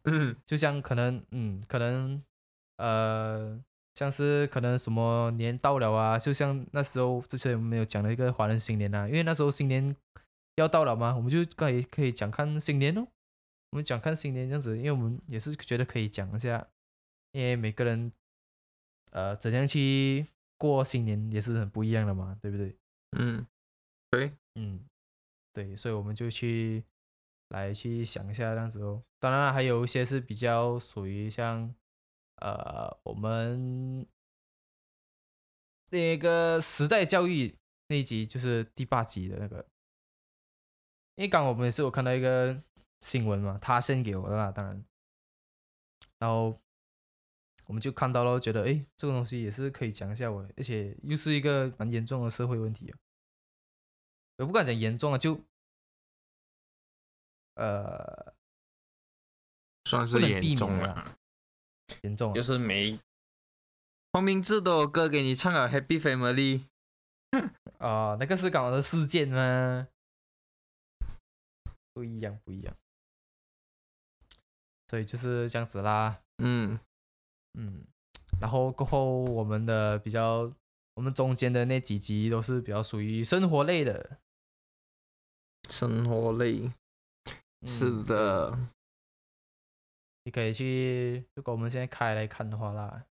[0.04, 2.22] 嗯，就像可能嗯可能
[2.78, 3.62] 呃
[3.94, 9.94] 像是可能什么年到了啊，就像那时候之前我们有讲的一个华人新年啊，因为那时候新年
[10.56, 13.06] 要到了嘛，我们就可以可以讲看新年哦，
[13.72, 16.66] 我们讲看新年这样子，因为我们也是觉得可以讲一下，
[17.32, 18.10] 因为每个人
[19.10, 20.24] 呃怎样去
[20.60, 22.76] 过新年也是很不一样的嘛，对不对？
[23.16, 23.46] 嗯，
[24.10, 24.84] 对，嗯，
[25.54, 26.84] 对，所以我们就去
[27.48, 29.02] 来去想一下这样子哦。
[29.18, 31.74] 当然了，还有一些是比较属于像
[32.42, 34.06] 呃我们
[35.88, 37.56] 那个时代教育
[37.88, 39.66] 那一集，就是第八集的那个。
[41.16, 42.62] 因为刚刚我们也是有看到一个
[43.00, 44.84] 新闻嘛，他先给我的啦，当然，
[46.18, 46.60] 然后
[47.70, 52.98] 我们就看到了，觉得诶，这个东西也是可以讲一下我，而且又是一个蛮严重的社会问题啊。
[54.38, 55.40] 我不敢讲严重啊，就
[57.54, 58.34] 呃
[59.84, 61.16] 算是严重了。
[62.02, 62.98] 严重啊，就是没
[64.12, 66.66] 黄明志都有歌给你唱了《Happy Family》。
[67.78, 69.86] 啊、那个是刚好的事件吗？
[71.92, 72.76] 不一样，不一样。
[74.88, 76.80] 所以就是这样子啦，嗯，
[77.54, 77.84] 嗯，
[78.40, 80.52] 然后过后我们的比较，
[80.94, 84.18] 我们中间的那几集都是比较属于生活类的，
[85.68, 86.70] 生活类
[87.62, 88.56] 嗯是的，
[90.24, 93.04] 你可以去，如果我们现在开来看的话啦，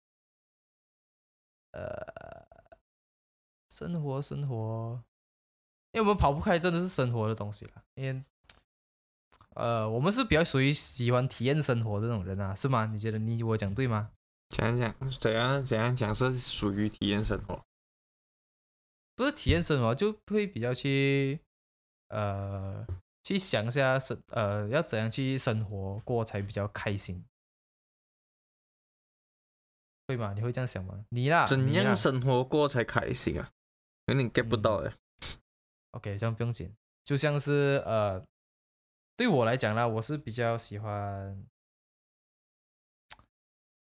[1.73, 2.79] 呃，
[3.71, 5.03] 生活生活，
[5.93, 7.83] 因为我们跑不开，真的是生活的东西啦。
[7.95, 8.23] 因为，
[9.55, 12.87] 呃，我们是比较属于喜欢体验生活的那种人啊，是吗？
[12.87, 14.13] 你觉得你我讲对吗？
[14.49, 15.11] 怎样讲？
[15.11, 17.63] 怎样怎样讲是属于体验生活？
[19.15, 21.41] 不是体验生活，就会比较去
[22.09, 22.87] 呃，
[23.23, 27.25] 去想一下生呃要怎样去生活过才比较开心，
[30.07, 30.33] 会吗？
[30.35, 31.05] 你会这样想吗？
[31.09, 33.51] 你啦，怎样生活过才开心啊？
[34.07, 34.95] 有点 get 不到哎。
[35.93, 38.23] ？OK，这样不用紧，就像是呃，
[39.17, 41.43] 对我来讲啦，我是比较喜欢，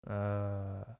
[0.03, 0.97] 呃，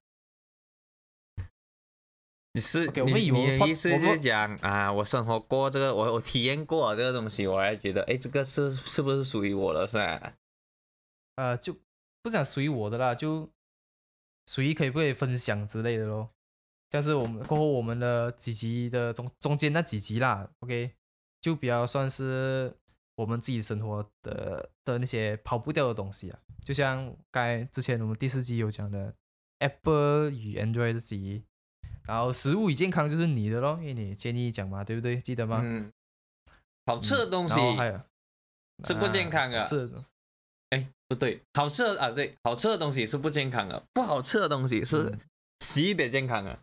[2.53, 10.33] 你是 OK，我你们以为你的 pod- 意思我是讲啊，我生活过这个，我我体验过这个东西，我还觉得哎，这个是是不是属于我的是吧？
[11.35, 11.75] 呃，就
[12.21, 13.49] 不讲属于我的啦，就
[14.45, 16.29] 属于可以不可以分享之类的咯。
[16.89, 20.93] 但是我们过后我们的几集的中中间那几集啦，OK，
[21.39, 22.77] 就比较算是
[23.15, 26.39] 我们自己生活的的那些跑不掉的东西啊。
[26.63, 29.13] 就像刚才之前我们第四集有讲的
[29.59, 31.43] Apple 与 Android 的集，
[32.05, 35.19] 然后食物与健康就是你的咯，因为你建议讲嘛，对不对？
[35.19, 35.61] 记得吗？
[35.63, 35.91] 嗯，
[36.85, 38.01] 好吃的东西还有
[38.83, 40.03] 是不健康的啊是的，
[40.69, 45.19] 哎，不对，好吃的啊，对，好吃的东西是不健康的，不好吃的东西是嗯
[45.59, 46.59] 西北健康的。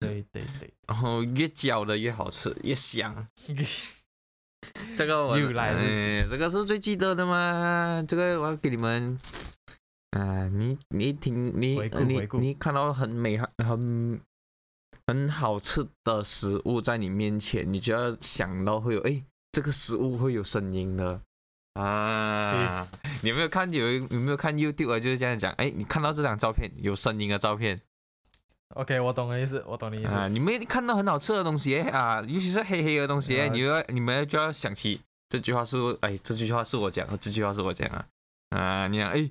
[0.00, 0.72] 对对对。
[0.86, 3.28] 然后越嚼的越好吃，越香。
[4.96, 8.04] 这个我又来了哎，这个是最记得的嘛。
[8.06, 9.18] 这个我要给你们，
[10.10, 14.20] 啊、你你听你你你看到很美很
[15.06, 21.20] 很好吃的食物在你面前，你就要想到会有哎，这个食物会有声音的
[21.74, 22.86] 啊。
[23.22, 24.98] 你有没有看有有没有看 YouTube 啊？
[24.98, 27.80] 就是这样讲，哎，你看到这张照片有声音的照片。
[28.74, 30.14] OK，我懂你意思，我懂你意思。
[30.14, 38.04] 啊，你们看到很好吃的东西哎啊，尤其是黑黑的东西哎，啊你要你们就要想起这句话是我哎，这句话是我讲的，这句话是我讲的
[38.50, 38.86] 啊。
[38.88, 39.28] 你讲哎，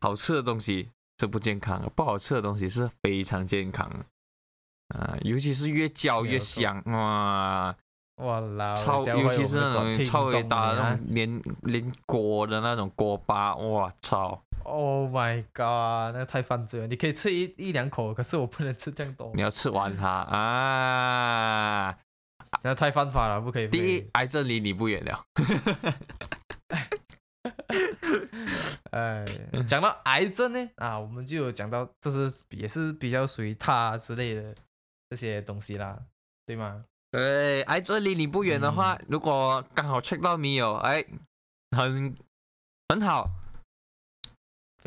[0.00, 7.76] 好吃的东西这不健康的，不好吃的东西是非常健康的啊，尤其是越嚼越香哇，
[8.22, 14.42] 哇啦，超尤其是那种超伟大的那啊种连连锅的那种锅巴，哇操！
[14.64, 16.86] Oh my god，那个太犯罪了！
[16.86, 21.98] 你可以吃一一两口，可是我不能吃这样多你，要吃完它啊！
[22.62, 23.68] 那太犯法了，不可以。
[23.68, 25.24] 第一，癌症离你不远了。
[28.90, 29.24] 哎，
[29.66, 34.54] 讲到癌症呢，啊，我们就有讲到，这是也是比较属于他之类的
[35.10, 35.98] 这些东西啦，
[36.46, 36.84] 对吗？
[37.10, 41.04] 对，癌症离你不远的话，如果刚好 check 到没有，哎，
[41.76, 42.14] 很
[42.88, 43.30] 很好，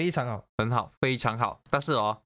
[0.02, 1.62] 非常好，很好，非常好。
[1.70, 2.24] 但是哦，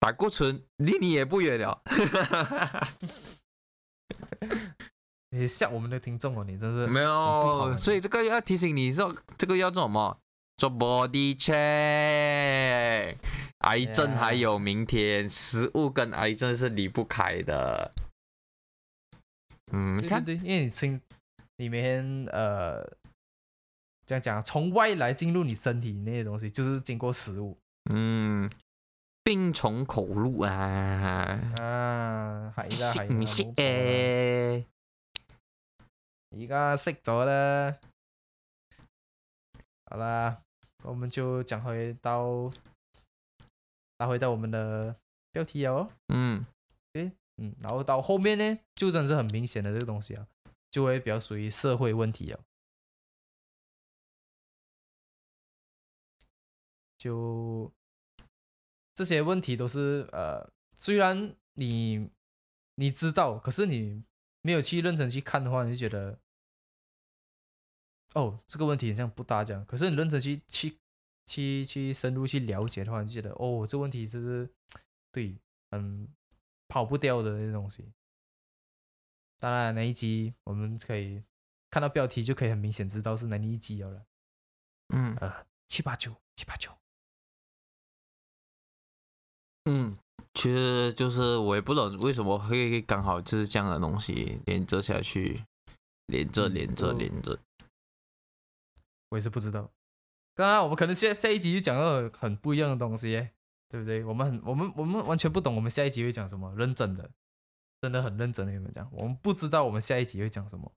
[0.00, 1.80] 胆固醇离你也不远了。
[5.30, 10.18] 你吓我们的听众哦，你真是没有，啊所以这个要提醒你说，这个要做什么？
[10.56, 13.16] 做 body check。
[13.58, 17.92] 癌症还有明天，食物跟癌症是离不开的。
[19.72, 21.00] 嗯，你看，对对对，因为你听，
[21.58, 22.84] 你每天呃，
[24.12, 27.56] 这样讲啊，从外来进入你身体那些东西，就是经过食物
[27.90, 28.50] 嗯，
[29.24, 30.52] 病从口入啊。
[30.52, 34.64] 啊，係啦識係啦，唔識冇錯啦
[36.34, 36.34] 誒？
[36.34, 37.76] 而家識咗啦。
[39.86, 40.38] 好啦，
[40.84, 42.50] 我們就講回到，
[43.98, 44.96] 拿回到我們的
[45.32, 45.86] 標題哦。
[46.08, 46.44] 嗯，
[46.94, 47.12] 嗯，
[47.60, 50.26] 然後到後面呢，就真是很明顯的這個東西啊，
[50.70, 52.40] 就會比較屬於社會問題啊。
[57.02, 57.72] 就
[58.94, 62.10] 这些问题都是呃，虽然你
[62.76, 64.04] 你知道，可是你
[64.42, 66.18] 没有去认真去看的话，你就觉得
[68.14, 69.64] 哦，这个问题好像不大这样。
[69.66, 70.78] 可是你认真去去
[71.26, 74.48] 去去深入去了解的话，你就觉得哦，這個問題就是
[75.10, 75.36] 对，
[75.70, 76.08] 嗯。
[76.68, 77.92] 跑不掉的那些东西。
[79.38, 81.22] 当然，那一集我们可以
[81.68, 84.06] 看到标题就可以很明显知道是哪一集了。
[84.88, 86.74] 嗯呃，七八九，七八九。
[89.64, 89.96] 嗯，
[90.34, 95.44] 其实就是我也不懂为什么会刚好就是这样的东西连着下去，
[96.06, 97.38] 连着嗯连着连着。
[99.10, 99.70] 我也是不知道。
[100.34, 103.32] 当然，我们可能下下一集就讲到很不一样的东西耶，
[103.68, 104.02] 对不对？
[104.04, 107.10] 我们很我们我们完全不懂，我们下一集会讲什么，认真的，
[107.82, 110.72] 真的很认真的跟你们讲，我们不知道我们下一集会讲什么。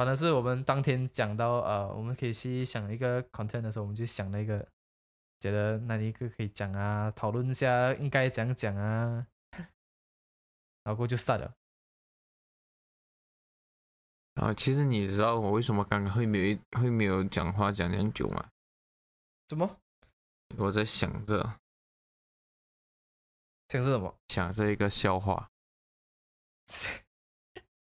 [0.00, 4.66] 反正是我们当天讲到呃，我们可以去想一个 content 的时候，我们就想了一个，
[5.38, 9.26] 觉得哪一个可以讲啊，讨论一下应该怎样讲啊，
[10.84, 11.54] 然后就 start 了。
[14.36, 18.50] 啊，其实你知道我为什么刚刚会没有会没有讲话讲很久吗？
[19.48, 19.82] 怎么？
[20.56, 21.60] 我在想着
[23.68, 24.16] 想是什么？
[24.28, 25.50] 想着一个笑话。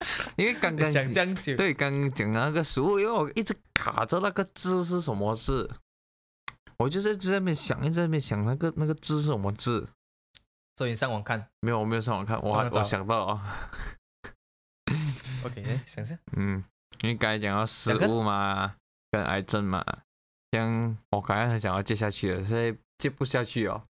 [0.36, 5.68] 因为刚刚想这样久，对刚刚讲的那个食物，因为我一直卡着那个字是什么字，
[6.78, 9.88] 我就是一直在那边想，一直在那边想那个那个字是什么字。
[10.76, 11.48] 所以你上网看？
[11.58, 12.84] 没有，我没有上网看，我还帮我找。
[12.84, 13.24] 想到。
[13.24, 13.68] 啊
[15.44, 16.62] ，，OK，哎想想，嗯，
[17.02, 18.76] 因为刚才讲到食物嘛，
[19.10, 19.84] 跟癌症嘛，
[20.52, 23.82] 这样我刚才很想要接下去的，现在接不下去哦。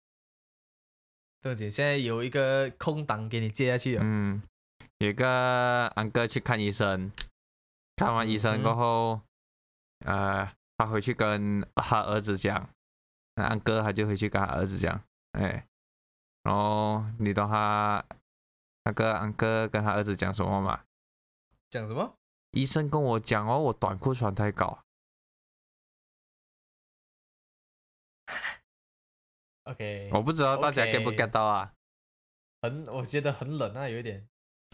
[1.42, 4.42] 豆姐现在有一个空档给你接下去哦，嗯，
[5.00, 7.12] 有个安哥去看医生，
[7.96, 9.22] 看完医生过后，
[10.06, 12.70] 呃，他回去跟他儿子讲，
[13.36, 15.68] 那安哥他就回去跟他儿子讲，哎，
[16.44, 18.04] 然后你懂他
[18.86, 20.84] 那个安哥跟他儿子讲什么吗？
[21.70, 22.16] 讲什么？
[22.52, 24.80] 医生跟我讲哦，我短裤穿太高。
[29.66, 31.74] OK， 我不知道大家 get 不 get 到啊？
[32.64, 34.28] 很，我觉得很冷啊，有一点。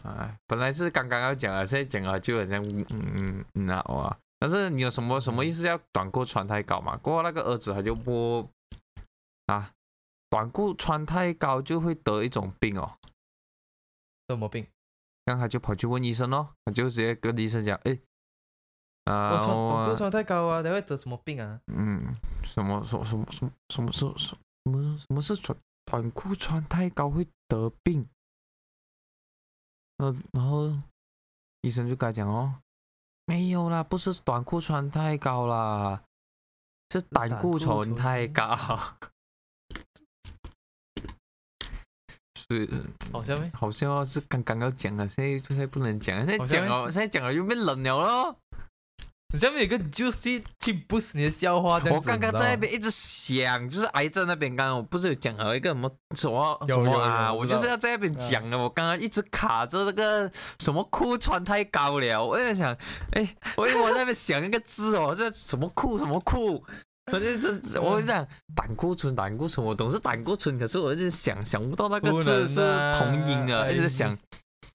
[0.04, 5.66] 啊，本来是刚刚要讲啊，现在讲啊就好像嗯嗯嗯啊哇，但是你有什么什么意思？
[5.66, 6.94] 要短裤穿太高嘛？
[6.98, 8.46] 过后那个儿子他就不
[9.46, 9.72] 啊，
[10.28, 12.98] 短裤穿太高就会得一种病哦，
[14.28, 14.66] 什么病？
[15.24, 17.98] 然后他就跑去问医生咯，他就直接跟医生讲，哎，
[19.04, 21.58] 啊，我穿短裤穿太高啊，你会得什么病啊？
[21.72, 28.06] 嗯，什么什么什么什么什么是什么什么是穿短裤穿太高会得病？
[29.98, 30.72] 呃，然后
[31.60, 32.54] 医生就跟他讲哦，
[33.26, 36.02] 没有啦，不是短裤穿太高啦，
[36.90, 38.56] 是胆固醇太高。
[42.50, 42.68] 是，
[43.10, 43.50] 好像没？
[43.54, 48.38] 好像是刚刚要讲啊，现在现在不能讲，现在讲了，现在讲了又变冷了咯。
[49.34, 57.32] 你下面有个 juicy 去 boost 你的笑话，这样我子刚刚在那边一直想，就是癌症那边，刚刚我不是有讲了一个什么什么什么啊？
[57.32, 60.30] 我有我知道就是要在那边讲的，我刚刚一直卡着这个
[60.60, 62.72] 什么裤穿太高了，我在想，
[63.10, 66.64] 哎，我我在那边想一个字哦，这什么裤什么裤。
[67.12, 68.24] 我就这，我就讲
[68.54, 74.16] 胆固醇，胆固醇，我总是胆固醇，可是我一直想想不到那个不能字是啊同音的，哎一直在想，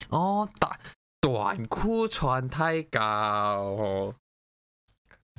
[0.09, 0.79] 哦，短
[1.21, 4.13] 短裤穿太高，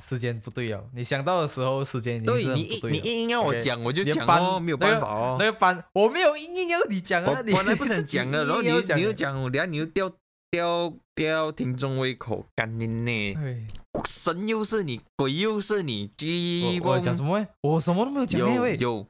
[0.01, 0.89] 时间不对哦。
[0.93, 5.37] 你想到的时候，时间已经对是很你硬你不对了硬要我讲，我就讲哦，没有办法哦。
[5.39, 10.11] 那个班我没有硬硬要你讲啊，你本来不想讲的，然后你又讲你又讲，等下你又吊
[10.49, 13.35] 吊吊听众胃口，干你呢？
[13.37, 13.67] 哎
[14.07, 17.47] 神又是你，鬼又是你，鸡我我讲什么喂？
[17.61, 18.39] 我什么都没有讲。
[18.39, 19.07] 有有。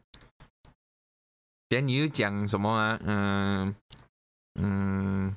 [1.70, 3.00] 等下你又讲什么啊？
[3.06, 3.74] 嗯
[4.60, 5.36] 嗯，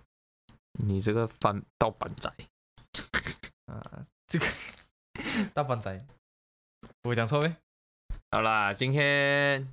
[0.73, 2.29] 你这个翻盗版仔，
[3.71, 4.47] 啊，这个
[5.55, 5.99] 大笨仔，
[7.03, 7.57] 我讲错没？
[8.31, 9.69] 好啦，今天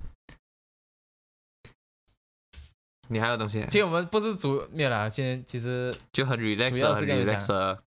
[3.08, 7.82] 你还有东西，其实我们不是主没有啦，现在其实就很 relax，主要很是跟你们 relax。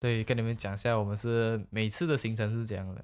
[0.00, 3.02] 对跟你们讲一下，我们是每次的行程是这样的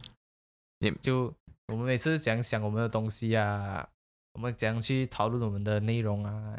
[0.78, 1.32] 也，就
[1.68, 3.88] 我们每次讲想我们的东西啊，
[4.32, 6.58] 我们怎样去讨论我们的内容啊。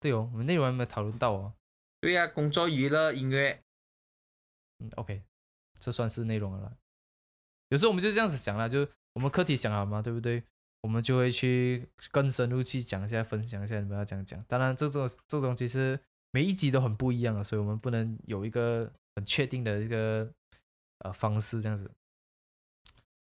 [0.00, 1.54] 对哦，我们内容还没有讨论到哦。
[2.00, 3.62] 对呀、工作、娱乐、音乐，
[4.80, 5.22] 嗯，OK，
[5.82, 6.78] 这算是内容了。
[7.70, 10.44] 有时候我们就这样子想了，就我们课题想好嘛，对不对？
[10.82, 14.40] 我们就会去更深入去讲一下，分享一下你们要讲讲。
[14.48, 15.98] 当然，这种这种其实
[16.30, 20.32] 每一集都很不一样的，所以我们不能有一个很确定的一个
[20.98, 21.90] 呃方式这样子。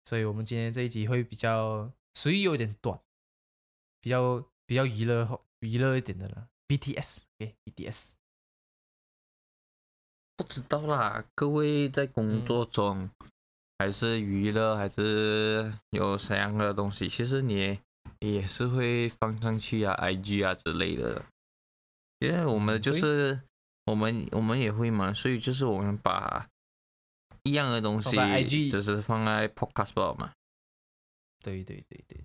[0.05, 2.97] 所以我们今天这一集会比较属于有点短，
[3.99, 6.49] 比较比较娱乐后娱乐一点的了。
[6.67, 8.13] BTS，OK，BTS，、
[10.37, 11.25] 不知道啦。
[11.35, 13.09] 各位在工作中，
[13.79, 17.79] 还是娱乐，还是有什么样的东西，其实你也
[18.19, 21.25] 也是会放上去啊，IG 啊之类的。
[22.19, 23.41] 因为我们就是
[23.85, 26.47] 我们我们也会嘛，所以就是我们把
[27.43, 30.31] 一样的东西放在 IG 只是放在 Podcast 吧嘛，
[31.43, 32.23] 对对对对。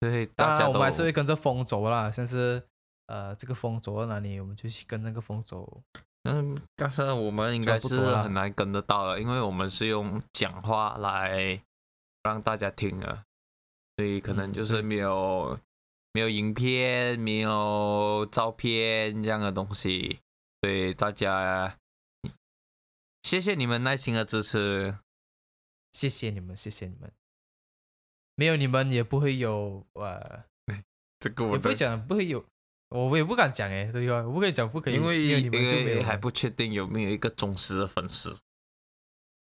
[0.00, 2.62] 所以，大家都我们还是会跟着风走啦，像是
[3.06, 5.82] 呃，这个风走到哪里，我们就去跟那个风走。
[6.24, 11.62] 嗯，但是我们应该是很难跟得到了，因为我们是用讲话来
[12.22, 13.24] 让大家听的，
[13.96, 15.58] 所以可能嗯就是没有、
[16.12, 20.18] 没有影片、没有照片这样的东西，
[20.62, 21.78] 所以大家
[23.22, 24.98] 谢谢你们耐心的支持。
[25.92, 27.12] 谢谢你们，谢谢你们。
[28.34, 30.44] 没有你们也不会有呃，
[31.20, 32.44] 这个我，也不会讲不会有，
[33.02, 34.22] 我也不敢讲哎，对吧？
[34.22, 38.36] 我不可以讲不可以，因为因们就没有了为还不确定有没有一个忠实的粉丝。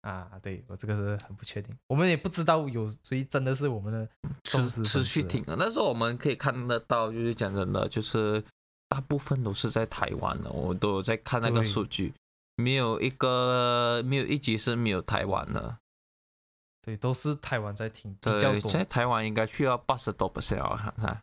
[0.03, 0.31] 啊。
[0.43, 4.09] 对我这个是很不确定，我们也不知道有谁真的是我们的
[4.43, 8.43] 忠持持续听啊，但是我们可以看得到，就是讲真的，就是
[8.89, 12.13] 大部分都是在台湾的，我都有在看那个数据，
[12.57, 15.79] 没有一个没有一集是没有台湾的。
[16.83, 21.23] 对，都是台湾在听比较对，多现，在台湾应该去到八十多 percent 我看看，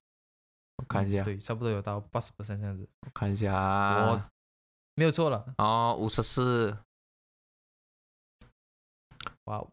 [0.82, 4.32] 我看一下，对，差不多有到八十 percent 这样子，我看一下啊，我
[4.96, 6.76] 没有错了，哦五十四，
[9.46, 9.72] 哇哦，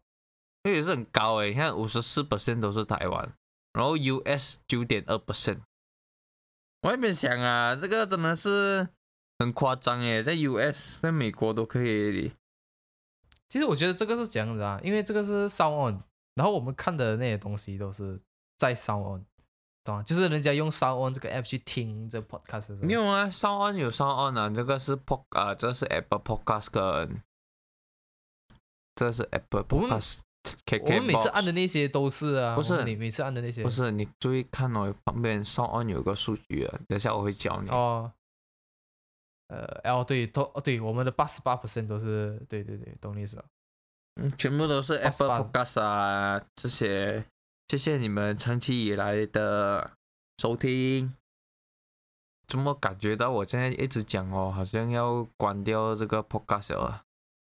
[0.63, 3.33] 这也是很高诶，你看五十四 percent 都是台湾，
[3.73, 5.61] 然后 US 九点二 percent。
[6.81, 8.87] 我也没想啊，这个真的是
[9.39, 12.31] 很夸张诶，在 US 在美国都可以。
[13.49, 16.03] 其实我觉得这个是这样子啊，因为这个是 Sound On，
[16.35, 18.17] 然后我们看的那些东西都是
[18.57, 19.25] 在 Sound On，
[19.89, 20.03] 懂吗？
[20.03, 26.19] 就是人家用 Sound On 这个 app 去听这 podcast 没有啊，Sound On 有 Sound On 啊，这个是 Pod 啊，这是 Apple
[26.19, 27.21] Podcast 跟
[28.95, 30.19] 这是 Apple Podcast。
[30.81, 37.69] 我们每次按的那些都是啊，不是你每次按的那些不是你注意看哦，旁边 Sound On 有个数据啊，等下我会教你。
[37.69, 38.11] 哦，
[39.47, 43.45] 呃，哦对，都哦对，我们的八十八 percent 都是对对对，懂你意思了。
[44.15, 47.23] 嗯，全部都是 Apple Podcast 啊，这些，
[47.69, 49.91] 谢谢你们长期以来的
[50.39, 51.13] 收听。
[52.47, 57.05] 怎么感觉到我现在一直讲哦，好像要关掉这个 Podcast 了？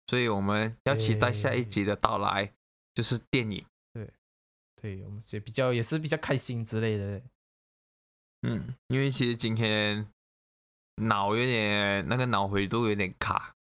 [0.08, 2.52] 所以我们要期待下一集的到来，
[2.94, 3.64] 就是电影。
[3.92, 4.12] 对
[4.74, 7.22] 对我们也比较也是比较开心之类的。
[8.42, 10.08] 嗯，因为其实今天
[10.96, 13.54] 脑有点那个脑回路有点卡，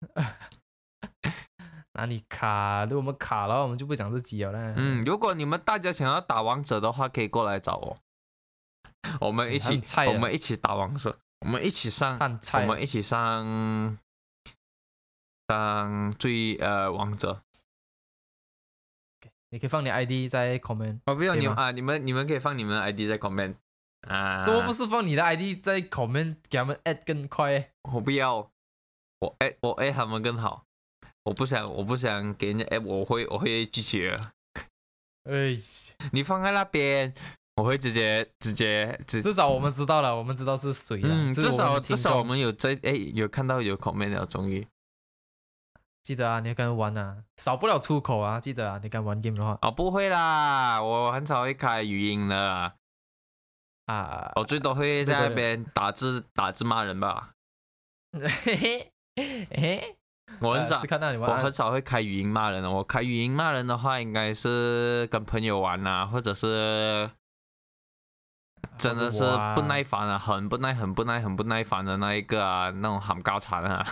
[1.94, 2.84] 哪里卡？
[2.84, 4.74] 如果我们卡了，我们就不讲这集了啦。
[4.76, 7.98] 嗯，如果你们大家想要打王者的话，可以过来找我，
[9.26, 13.98] 我们一起很，菜啊我们一起打王者，我们一起上，我，们一起上
[15.48, 17.40] 上最呃王者。
[19.52, 21.00] 你可以放你 ID 在 comment。
[21.06, 23.56] 哦，不用可以吗你们啊，你们你们可以放你们的 ID 在 comment
[24.02, 24.44] 啊。
[24.44, 27.72] 怎么不是放你的 ID 在 comment 给他们 add 更快欸？
[27.82, 28.48] 我不要，
[29.18, 30.66] 我哎我哎他们更好，
[31.24, 34.32] 我不想我不想给人家哎我会我会拒绝的。
[35.30, 35.56] 哎，
[36.12, 37.12] 你放在那边，
[37.56, 41.08] 我会直接直接直至少我们知道了，我们知道是谁了。
[41.10, 44.66] 嗯，至少至少我们有在哎有看到有 comment 了，终于
[46.02, 52.72] 记得啊，你要跟他玩啊，少不了出口啊，记得啊，你跟他玩 game 的话哦不会啦，我很少会开语音的，
[53.84, 57.34] 啊，我最多会在那边打字打字骂人吧，
[58.12, 59.98] 嘿嘿嘿嘿，
[60.40, 67.10] 我很少呃看到你我很少会开语音骂人的，我开语音骂人的话，应该是跟朋友玩啊、或者是
[68.78, 69.20] 真的是
[69.54, 73.86] 不耐烦啊，很不耐、很不耐、很不耐烦的那一个啊，那种喊高产啊。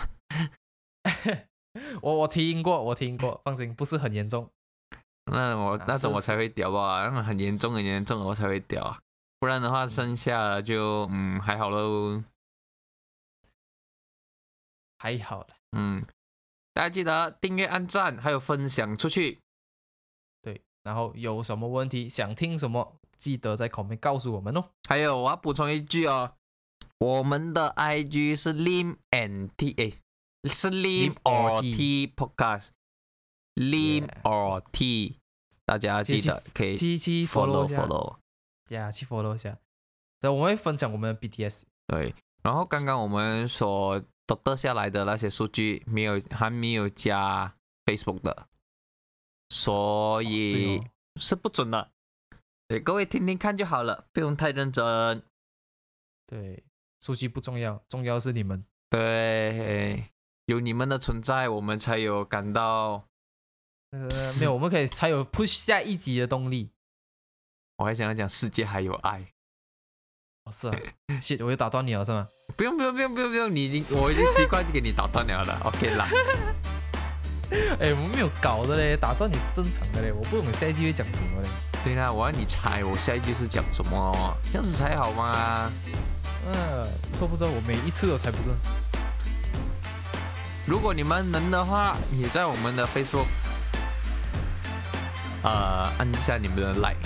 [2.01, 4.49] 我我听过，我听过，放心，不是很严重。
[5.31, 8.99] 那我啊那种是我才会屌吧，那种很严重很严重的我才会屌啊，
[9.39, 12.23] 不然的话剩下的就嗯还好喽，
[14.97, 16.03] 还好了，嗯，
[16.79, 19.41] 大家记得订阅、按赞，还有分享出去。
[20.41, 20.61] 对。
[20.81, 24.63] 然后有什么问题想听什么，记得在 comment 告诉我们哦。
[24.87, 26.35] 还有我要补充一句哦，
[26.99, 29.91] 我们的 IG 是 lim and t 哎，
[30.49, 35.19] 是 lim or t podcast，lim or t，
[35.65, 38.15] 大家记得可以 follow follow 一下 follow。
[38.69, 39.57] 呀，去 follow 一下。
[40.21, 41.63] 对，我们会分享我们的 BTS。
[41.87, 47.51] 对，然后刚刚我们所得得下来的那些数据，没有还没有加
[47.85, 48.47] Facebook 的，
[49.49, 51.91] 所以哦是不准的。
[52.67, 55.23] 对，各位听听看就好了，不用太认真。
[56.27, 56.63] 对，
[57.01, 58.63] 数据不重要，重要是你们。
[58.89, 60.11] 对，
[60.45, 63.07] 有你们的存在，我们才有感到。
[63.89, 64.07] 呃，
[64.39, 66.69] 没有，我们可以才有 push 下一集的动力。
[67.77, 69.33] 我还想要讲世界还有爱。
[70.49, 70.73] 哦，是啊，
[71.21, 72.27] 谢，我又打断你了是吗？
[72.57, 76.07] 不用不用不用不用不用，你已经我已经习惯给你打断了的，OK 啦。
[77.79, 81.47] 哎，我们没有搞的嘞，打断你是正常的嘞，我不懂下一句会讲什么嘞。
[81.83, 85.71] 对啦，我要你猜我下一句是讲什么，这样子才好嘛。
[86.47, 86.85] 嗯，
[87.15, 87.47] 错不错？
[87.47, 88.53] 我每一次都猜不中。
[90.65, 93.25] 如果你们能的话，也在我们的 Facebook，
[95.43, 96.97] 呃，按一下你们的 like，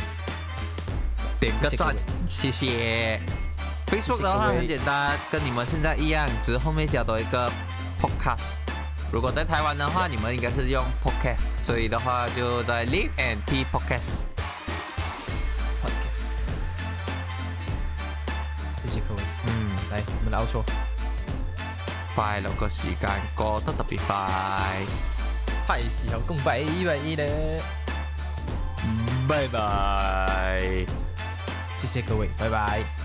[1.43, 1.93] 点个赞
[2.25, 3.19] 谢谢。
[3.87, 7.51] Facebook 的话很简单，跟你们现在一样，只是后面加多一个
[8.01, 8.55] podcast。
[9.11, 14.21] 如果在台湾的话，你们应该是用 podcast，所以的话就在 Live and T podcast。
[15.83, 16.23] podcast。
[18.83, 20.63] 谢谢各位，嗯，来我们的 outro，
[22.15, 24.15] 快樂個時間過得特別快，
[25.67, 27.61] 係時候講拜拜了，
[29.27, 31.02] 拜拜。
[31.83, 33.02] 谢谢各位，拜拜。